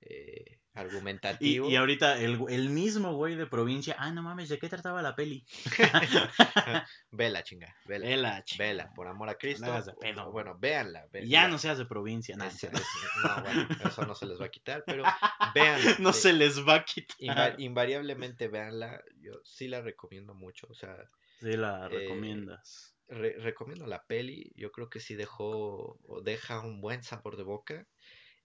[0.00, 1.68] eh, argumentativo.
[1.70, 5.14] y ahorita el, el mismo güey de provincia, ah, no mames, ¿de qué trataba la
[5.14, 5.44] peli?
[7.10, 8.06] Vela, chinga, vela.
[8.06, 8.64] Vela, chica.
[8.64, 9.66] Vela, por amor a Cristo.
[9.66, 11.06] hagas de pedo, bueno, véanla.
[11.24, 14.82] ya no seas de provincia, no, no, bueno, eso no se les va a quitar,
[14.86, 15.02] pero
[15.54, 15.96] véanla.
[15.98, 17.16] no se les va a quitar.
[17.18, 19.02] inva- invariablemente véanla.
[19.20, 20.66] Yo sí la recomiendo mucho.
[20.70, 20.96] O sea,
[21.40, 22.94] Sí, la eh, recomiendas.
[23.08, 24.52] re- recomiendo la peli.
[24.56, 27.86] Yo creo que sí dejó o deja un buen sabor de boca.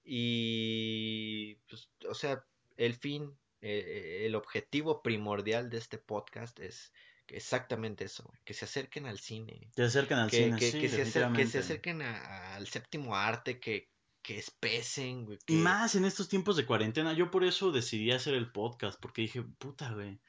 [0.09, 2.43] Y, pues, o sea,
[2.77, 6.93] el fin, eh, el objetivo primordial de este podcast es
[7.27, 10.89] exactamente eso, que se acerquen al cine, Te acercan al que, cine, que, sí, que
[10.89, 13.89] se, acer- que se acerquen a- al séptimo arte, que,
[14.21, 15.61] que espesen, güey, Y que...
[15.61, 19.41] más en estos tiempos de cuarentena, yo por eso decidí hacer el podcast, porque dije,
[19.57, 20.19] puta, güey.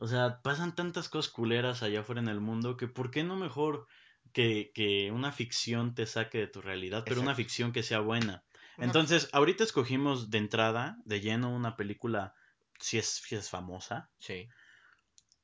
[0.00, 3.36] O sea, pasan tantas cosas culeras allá afuera en el mundo que ¿por qué no
[3.36, 3.86] mejor
[4.32, 8.42] que, que una ficción te saque de tu realidad, pero una ficción que sea buena?
[8.78, 12.34] Entonces, ahorita escogimos de entrada, de lleno, una película,
[12.78, 14.48] si es, si es famosa, Sí,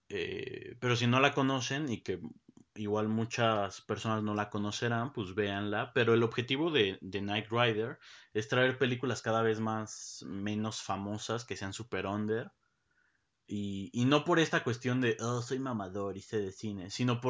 [0.09, 2.20] eh, pero si no la conocen y que
[2.74, 5.93] igual muchas personas no la conocerán, pues véanla.
[5.93, 7.99] Pero el objetivo de, de Knight Rider
[8.33, 12.53] es traer películas cada vez más menos famosas, que sean super under.
[13.47, 17.20] Y, y no por esta cuestión de, oh, soy mamador y sé de cine, sino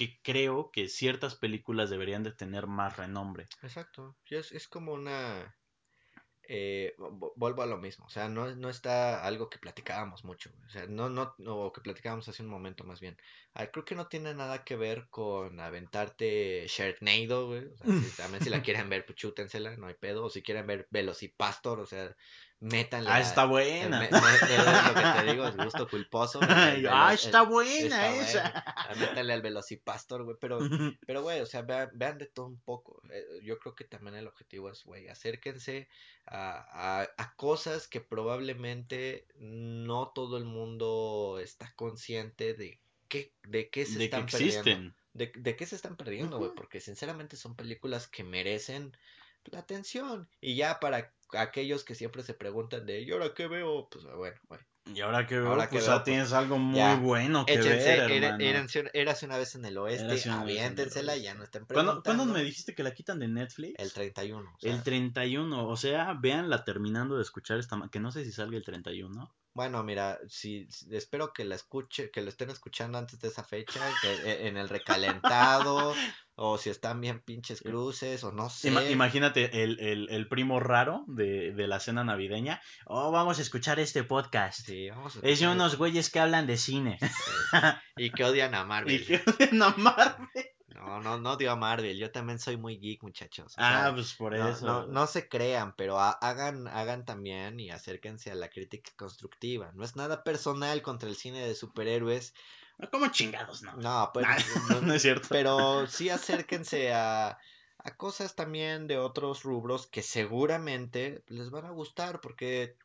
[0.00, 3.50] porque creo que ciertas películas deberían de tener más renombre.
[3.62, 4.16] exacto.
[4.26, 5.56] Es, es como una...
[6.42, 10.52] eh, vo- vuelvo a lo mismo, o sea, no, no está algo que platicábamos mucho,
[10.66, 13.16] o sea, no, no, o que platicábamos hace un momento más bien.
[13.54, 18.14] Ah, creo que no tiene nada que ver con aventarte Sharknado, güey, o sea, si,
[18.14, 21.80] también si la quieren ver, pues chútensela, no hay pedo, o si quieren ver Velocipastor,
[21.80, 22.16] o sea,
[22.60, 24.00] métanle Ah, a- está eh, buena.
[24.00, 24.22] me- me- es
[24.86, 26.40] lo que te digo, es gusto culposo.
[26.42, 28.42] el- el ah, el- está buena esa.
[28.42, 28.62] bueno.
[28.66, 30.58] Ah, Métanle al Velocipastor, güey, pero
[31.06, 33.00] pero, güey, o sea, vean, vean de todo un poco.
[33.10, 35.88] Eh, yo creo que también el objetivo es, güey, acérquense
[36.26, 43.70] a, a, a cosas que probablemente no todo el mundo está consciente de qué, de
[43.70, 44.58] qué se de que están perdiendo.
[44.60, 44.96] existen.
[45.12, 46.56] De, de qué se están perdiendo, güey, Ujú.
[46.56, 48.96] porque sinceramente son películas que merecen
[49.46, 50.28] la atención.
[50.40, 53.88] Y ya para aquellos que siempre se preguntan de, ¿y ahora qué veo?
[53.90, 54.60] Pues bueno, güey.
[54.94, 57.44] Y ahora que veo, Ahora que pues veo, ya pues, tienes algo muy ya, bueno
[57.44, 57.68] que Échense,
[57.98, 58.66] ver, era- hermano.
[58.94, 62.02] Érase una vez en el oeste, aviéntensela y ya no estén ¿Cuándo, preguntando.
[62.18, 63.74] cuándo me dijiste que la quitan de Netflix?
[63.78, 64.50] El 31.
[64.50, 68.32] o sea, El 31, o sea, véanla terminando de escuchar esta, que no sé si
[68.32, 69.30] salga el 31.
[69.52, 73.80] Bueno, mira, si, espero que la escuche, que lo estén escuchando antes de esa fecha,
[74.00, 75.92] que, e- en el recalentado,
[76.42, 78.90] o si están bien pinches cruces, o no Ima- sé.
[78.92, 82.62] imagínate el, el- el primo raro de, de la cena navideña.
[82.86, 84.64] Oh, vamos a escuchar este podcast.
[84.64, 85.78] Sí, vamos a Es de unos esto.
[85.78, 86.98] güeyes que hablan de cine.
[87.96, 88.94] Y que odian a Marvel.
[88.94, 90.28] y que odian a Marvel.
[90.68, 91.98] No, no, no odio a Marvel.
[91.98, 93.52] Yo también soy muy geek, muchachos.
[93.52, 94.64] O Ah, sea, pues por no, eso.
[94.64, 99.72] no, no se crean, pero ha- hagan, hagan también y acérquense a la crítica constructiva.
[99.74, 102.32] No es nada personal contra el cine de superhéroes.
[102.90, 103.76] ¿Cómo chingados, no?
[103.76, 104.26] No, pues,
[104.68, 105.28] no, no- es cierto.
[105.30, 107.38] pero sí acérquense a,
[107.78, 112.76] a cosas también de otros rubros que seguramente les van a gustar porque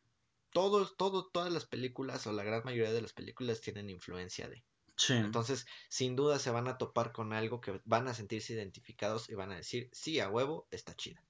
[0.51, 4.63] todos, todos, todas las películas o la gran mayoría de las películas tienen influencia de.
[4.97, 5.13] Sí.
[5.13, 9.35] Entonces, sin duda se van a topar con algo que van a sentirse identificados y
[9.35, 11.21] van a decir, sí, a huevo, está chida.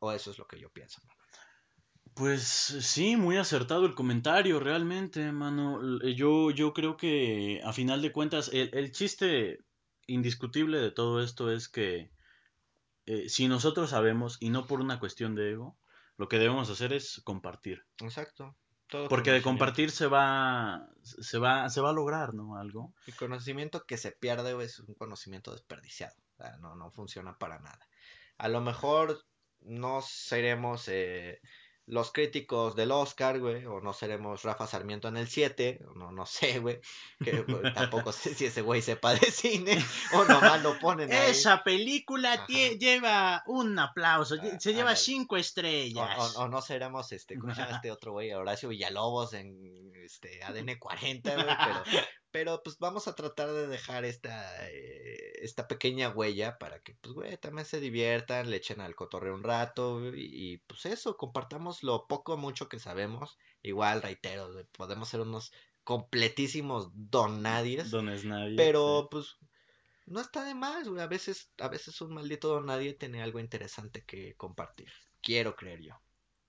[0.00, 1.00] O eso es lo que yo pienso.
[1.06, 1.14] ¿no?
[2.16, 5.80] Pues sí, muy acertado el comentario, realmente, mano.
[5.82, 9.58] L- Yo, yo creo que a final de cuentas, el, el chiste
[10.06, 12.10] indiscutible de todo esto es que
[13.06, 15.78] eh, si nosotros sabemos, y no por una cuestión de ego,
[16.16, 17.84] lo que debemos hacer es compartir.
[18.00, 18.56] Exacto.
[18.88, 19.42] Todo Porque de conocimiento.
[19.42, 22.56] compartir se va, se va, se va a lograr, ¿no?
[22.56, 22.94] Algo.
[23.06, 26.16] El conocimiento que se pierde es un conocimiento desperdiciado.
[26.32, 27.88] O sea, no, no funciona para nada.
[28.38, 29.24] A lo mejor
[29.60, 31.40] no seremos eh,
[31.88, 36.26] los críticos del Oscar, güey, o no seremos Rafa Sarmiento en el 7, no, no
[36.26, 36.80] sé, güey,
[37.22, 39.78] que pues, tampoco sé si ese güey sepa de cine,
[40.14, 41.30] o nomás lo ponen ahí.
[41.30, 46.36] Esa película lleva un aplauso, Ah, se lleva cinco estrellas.
[46.36, 48.32] o- o no seremos, este, ¿cómo se llama este otro güey?
[48.32, 51.82] Horacio Villalobos en este, ADN 40, güey, pero,
[52.36, 57.14] pero pues vamos a tratar de dejar esta, eh, esta pequeña huella para que, pues,
[57.14, 61.82] güey, también se diviertan, le echen al cotorreo un rato y, y, pues eso, compartamos
[61.82, 63.38] lo poco o mucho que sabemos.
[63.62, 65.50] Igual, reitero, güey, podemos ser unos
[65.82, 68.54] completísimos donadies, Don es nadie.
[68.54, 69.38] pero pues
[70.04, 71.00] no está de más, güey.
[71.00, 74.92] A veces, a veces un maldito don nadie tiene algo interesante que compartir.
[75.22, 75.94] Quiero creer yo.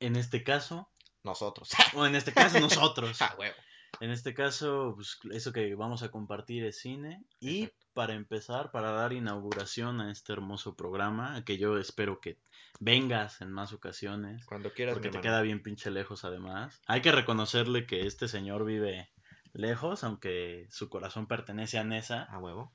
[0.02, 0.92] En este caso,
[1.24, 1.70] Nosotros.
[1.96, 3.18] o en este caso nosotros.
[3.22, 3.56] Ah, huevo.
[4.00, 7.24] En este caso, pues, eso que vamos a compartir es cine.
[7.40, 7.88] Y Exacto.
[7.94, 12.38] para empezar, para dar inauguración a este hermoso programa, que yo espero que
[12.80, 14.46] vengas en más ocasiones.
[14.46, 16.80] Cuando quieras, Porque te queda bien pinche lejos además.
[16.88, 19.10] Hay que reconocerle que este señor vive
[19.54, 22.24] lejos, aunque su corazón pertenece a Nesa.
[22.24, 22.74] A huevo.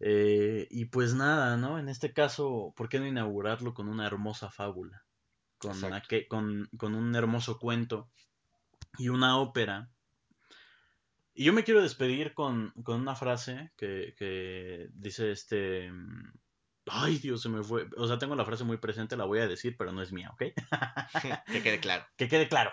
[0.00, 1.78] Eh, y pues nada, ¿no?
[1.78, 5.04] En este caso, ¿por qué no inaugurarlo con una hermosa fábula?
[5.58, 5.76] Con,
[6.28, 8.08] con, con un hermoso cuento
[8.96, 9.90] y una ópera.
[11.38, 15.88] Y yo me quiero despedir con, con una frase que, que dice este...
[15.88, 16.32] mm,
[16.86, 17.86] Ay, Dios, se me fue.
[17.96, 20.30] O sea, tengo la frase muy presente, la voy a decir, pero no es mía,
[20.32, 20.42] ¿ok?
[21.52, 22.04] que quede claro.
[22.16, 22.72] Que quede claro.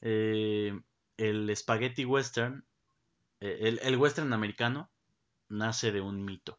[0.00, 0.76] Eh,
[1.16, 2.66] el spaghetti western,
[3.38, 4.90] eh, el, el western americano,
[5.48, 6.58] nace de un mito.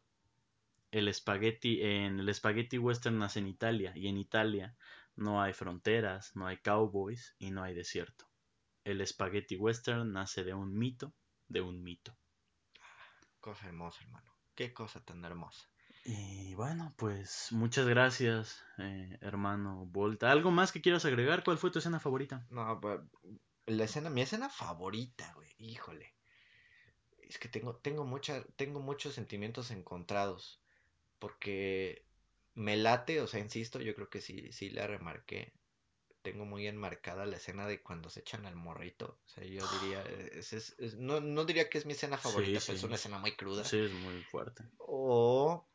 [0.92, 4.74] El spaghetti, en el spaghetti western nace en Italia, y en Italia
[5.14, 8.27] no hay fronteras, no hay cowboys y no hay desierto.
[8.88, 11.12] El spaghetti western nace de un mito,
[11.46, 12.16] de un mito.
[13.38, 14.32] Cosa hermosa, hermano.
[14.54, 15.68] Qué cosa tan hermosa.
[16.06, 20.30] Y bueno, pues muchas gracias, eh, hermano Volta.
[20.30, 21.44] ¿Algo más que quieras agregar?
[21.44, 22.46] ¿Cuál fue tu escena favorita?
[22.48, 23.00] No, pues,
[23.66, 25.54] la escena, mi escena favorita, güey.
[25.58, 26.14] Híjole.
[27.18, 30.62] Es que tengo, tengo mucha, tengo muchos sentimientos encontrados.
[31.18, 32.06] Porque
[32.54, 35.52] me late, o sea, insisto, yo creo que sí, sí la remarqué.
[36.22, 39.20] Tengo muy enmarcada la escena de cuando se echan al morrito.
[39.24, 40.02] O sea, yo diría,
[40.32, 42.94] es- es- es- no, no diría que es mi escena favorita, Sí, pero es una
[42.96, 43.64] escena muy cruda.
[43.64, 44.64] Sí, es muy fuerte.
[44.78, 45.68] O,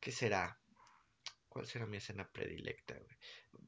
[0.00, 0.60] ¿qué será?
[1.48, 3.16] ¿Cuál será mi escena predilecta, güey?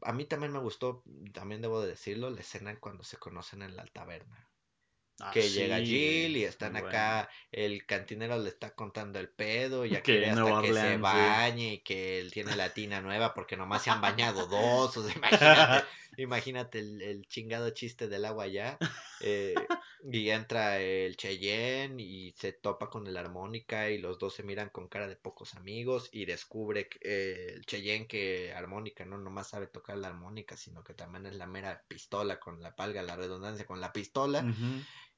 [0.03, 3.75] A mí también me gustó, también debo de decirlo, la escena cuando se conocen en
[3.77, 4.49] la taberna.
[5.25, 9.85] Ah, Que sí, llega Jill y están acá, el cantinero le está contando el pedo,
[9.87, 10.99] ya Que hasta Nueva que se sí.
[10.99, 15.03] bañe y que él tiene la tina nueva porque nomás se han bañado dos, o
[15.07, 15.85] sea, imagínate,
[16.17, 18.79] imagínate el, el chingado chiste del agua ya.
[19.21, 19.73] eh,
[20.05, 24.71] y entra el Cheyenne y se topa con el armónica y los dos se miran
[24.71, 29.51] con cara de pocos amigos y descubre que, eh, el Cheyenne que armónica no nomás
[29.51, 33.17] sabe tocar la armónica, sino que también es la mera pistola con la palga, la
[33.17, 34.45] redundancia con la pistola.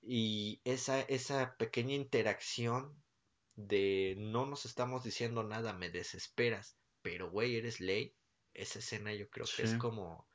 [0.02, 3.02] Y esa, esa pequeña interacción
[3.56, 8.14] de no nos estamos diciendo nada, me desesperas, pero güey, eres ley.
[8.52, 10.28] Esa escena yo creo que es como...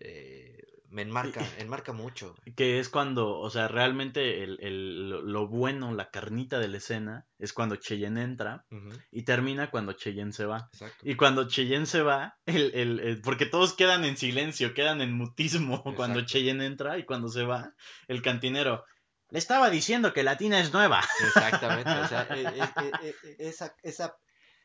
[0.00, 0.56] eh,
[0.90, 2.34] me enmarca, enmarca mucho.
[2.56, 7.26] Que es cuando, o sea, realmente el, el- lo, bueno, la carnita de la escena,
[7.38, 8.64] es cuando Cheyenne entra
[9.10, 10.68] y termina cuando Cheyenne se va.
[10.72, 11.06] exacto.
[11.06, 16.22] Y cuando Cheyenne se va, el, porque todos quedan en silencio, quedan en mutismo cuando.
[16.24, 17.74] Cheyenne entra y cuando se va,
[18.06, 18.84] el cantinero.
[19.30, 21.02] Le estaba diciendo que la tina es nueva.
[21.26, 24.16] Exactamente, o sea, e- e- e- esa, esa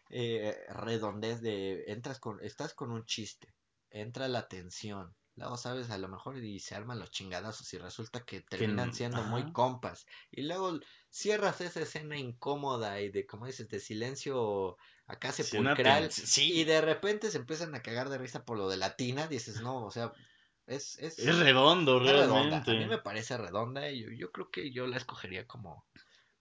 [0.10, 3.54] eh, redondez de entras con, estás con un chiste,
[3.90, 8.24] entra la tensión, luego sabes, a lo mejor y se arman los chingadazos y resulta
[8.26, 10.80] que terminan siendo muy compas, y luego
[11.10, 14.78] cierras esa escena incómoda y de, como dices, de silencio
[15.08, 16.54] acá Sí, sepulcral, tens- sí.
[16.54, 19.62] y de repente se empiezan a cagar de risa por lo de la tina, dices,
[19.62, 20.14] no, o sea,
[20.68, 22.72] es, es, Es redondo, redonda, realmente.
[22.72, 25.86] a mí me parece redonda y yo, yo creo que yo la escogería como,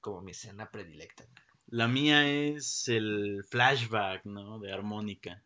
[0.00, 1.24] como mi escena predilecta.
[1.66, 4.60] La mía es el flashback, ¿no?
[4.60, 5.42] De armónica.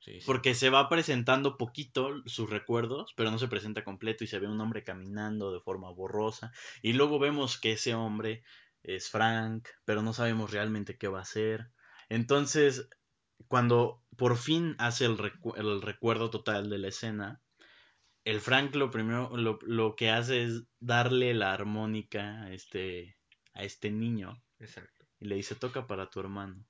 [0.00, 0.26] Sí, sí.
[0.26, 4.48] Porque se va presentando poquito sus recuerdos, pero no se presenta completo y se ve
[4.48, 6.52] un hombre caminando de forma borrosa.
[6.82, 8.42] Y luego vemos que ese hombre
[8.82, 11.70] es Frank, pero no sabemos realmente qué va a hacer.
[12.08, 12.88] Entonces,
[13.48, 17.42] cuando por fin hace el, recu- el recuerdo total de la escena,
[18.24, 23.18] el Frank lo primero, lo, lo que hace es darle la armónica a este,
[23.54, 25.06] a este niño Exacto.
[25.18, 26.64] y le dice toca para tu hermano.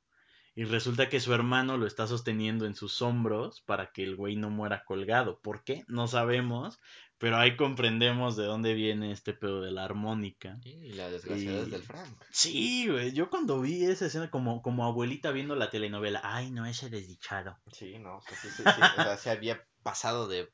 [0.55, 4.37] Y resulta que su hermano lo está sosteniendo en sus hombros para que el güey
[4.37, 5.41] no muera colgado.
[5.41, 5.85] ¿Por qué?
[5.87, 6.81] No sabemos,
[7.19, 10.59] pero ahí comprendemos de dónde viene este pedo de la armónica.
[10.65, 12.23] Y la desgraciada es Y- del Frank.
[12.31, 16.67] Sí, güey, yo cuando vi esa escena como, como abuelita viendo la telenovela, ay, no,
[16.67, 17.57] ese desdichado.
[17.73, 20.49] Sí, no, o sea, sí, sí, sí, o sea, se había pasado de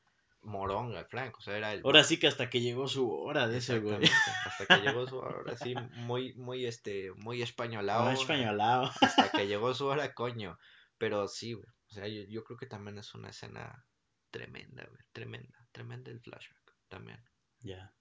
[0.47, 1.37] moronga, Frank.
[1.37, 1.81] O sea, era el.
[1.83, 3.99] Ahora sí que hasta que llegó su hora de ese güey.
[4.45, 8.05] Hasta que llegó su hora, sí, muy, muy, este, muy españolado.
[8.05, 8.89] Muy españolado.
[9.01, 10.57] Hasta que llegó su hora, coño.
[10.97, 11.67] Pero sí, güey.
[11.89, 13.85] O sea, yo, yo creo que también es una escena
[14.31, 15.01] tremenda, güey.
[15.11, 17.19] Tremenda, tremenda el flashback también.
[17.61, 17.93] Ya.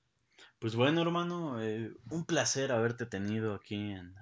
[0.58, 4.14] Pues bueno, hermano, eh, un placer haberte tenido aquí en,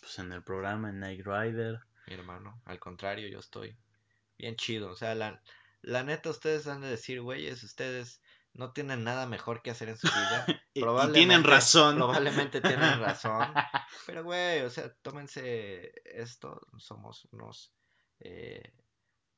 [0.00, 1.80] pues en el programa en Night Rider.
[2.06, 3.76] Mi hermano, al contrario, yo estoy
[4.38, 4.90] bien chido.
[4.90, 5.40] O sea, la,
[5.82, 8.20] la neta, ustedes han de decir, güeyes, ustedes
[8.52, 10.46] no tienen nada mejor que hacer en su vida.
[10.74, 11.96] y, tienen razón.
[11.96, 13.46] Probablemente tienen razón.
[14.06, 16.60] Pero, güey, o sea, tómense esto.
[16.78, 17.72] Somos unos
[18.18, 18.72] eh,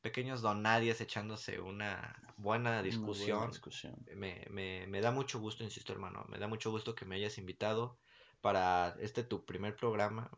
[0.01, 3.51] pequeños donadies echándose una buena discusión.
[3.51, 3.95] discusión.
[4.17, 6.25] Me, me, me, da mucho gusto, insisto, hermano.
[6.29, 7.99] Me da mucho gusto que me hayas invitado
[8.41, 10.31] para este tu primer programa.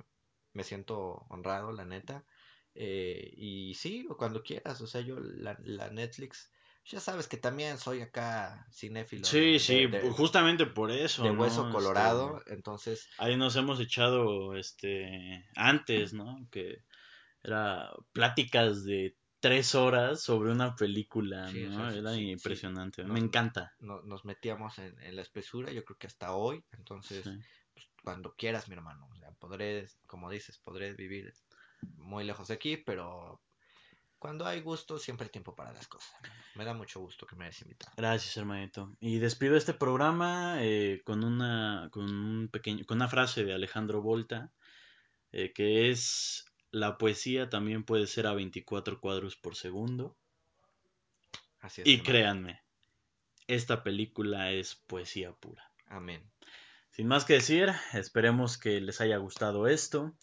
[0.52, 2.24] Me siento honrado, la neta.
[2.75, 6.51] Eh, y sí, cuando quieras, o sea, yo la, la, Netflix,
[6.85, 9.25] ya sabes que también soy acá cinéfilo.
[9.25, 11.22] Sí, sí, justamente por eso.
[11.22, 13.09] De hueso colorado, este, entonces...
[13.18, 16.47] Ahí nos hemos echado, este, antes, ¿no?
[16.51, 16.83] Que
[17.43, 21.91] era pláticas de tres horas sobre una película, ¿no?
[21.91, 23.75] Era impresionante, me encanta.
[23.79, 27.25] nos metíamos en, en, la espesura, yo creo que hasta hoy, entonces,
[27.75, 31.33] pues, cuando quieras, mi hermano, o sea, podré, como dices, podré vivir
[31.97, 33.41] muy lejos de aquí, pero
[34.18, 36.14] cuando hay gusto, siempre hay tiempo para las cosas.
[36.55, 37.93] Me da mucho gusto que me hayas invitado.
[37.97, 38.97] Gracias, hermanito.
[39.01, 44.01] Y despido este programa eh, con una con un pequeño con una frase de Alejandro
[44.01, 44.53] Volta
[45.37, 50.16] eh, que es la poesía también puede ser a 24 cuadros por segundo.
[51.59, 52.62] Así es, y créanme,
[53.49, 55.68] esta película es poesía pura.
[55.87, 56.22] Amén.
[56.93, 60.14] Sin más que decir, esperemos que les haya gustado esto.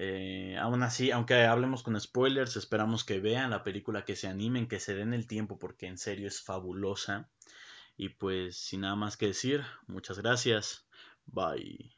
[0.00, 4.68] Eh, aún así, aunque hablemos con spoilers, esperamos que vean la película, que se animen,
[4.68, 7.28] que se den el tiempo, porque en serio es fabulosa.
[7.96, 10.86] Y pues, sin nada más que decir, muchas gracias.
[11.26, 11.97] Bye.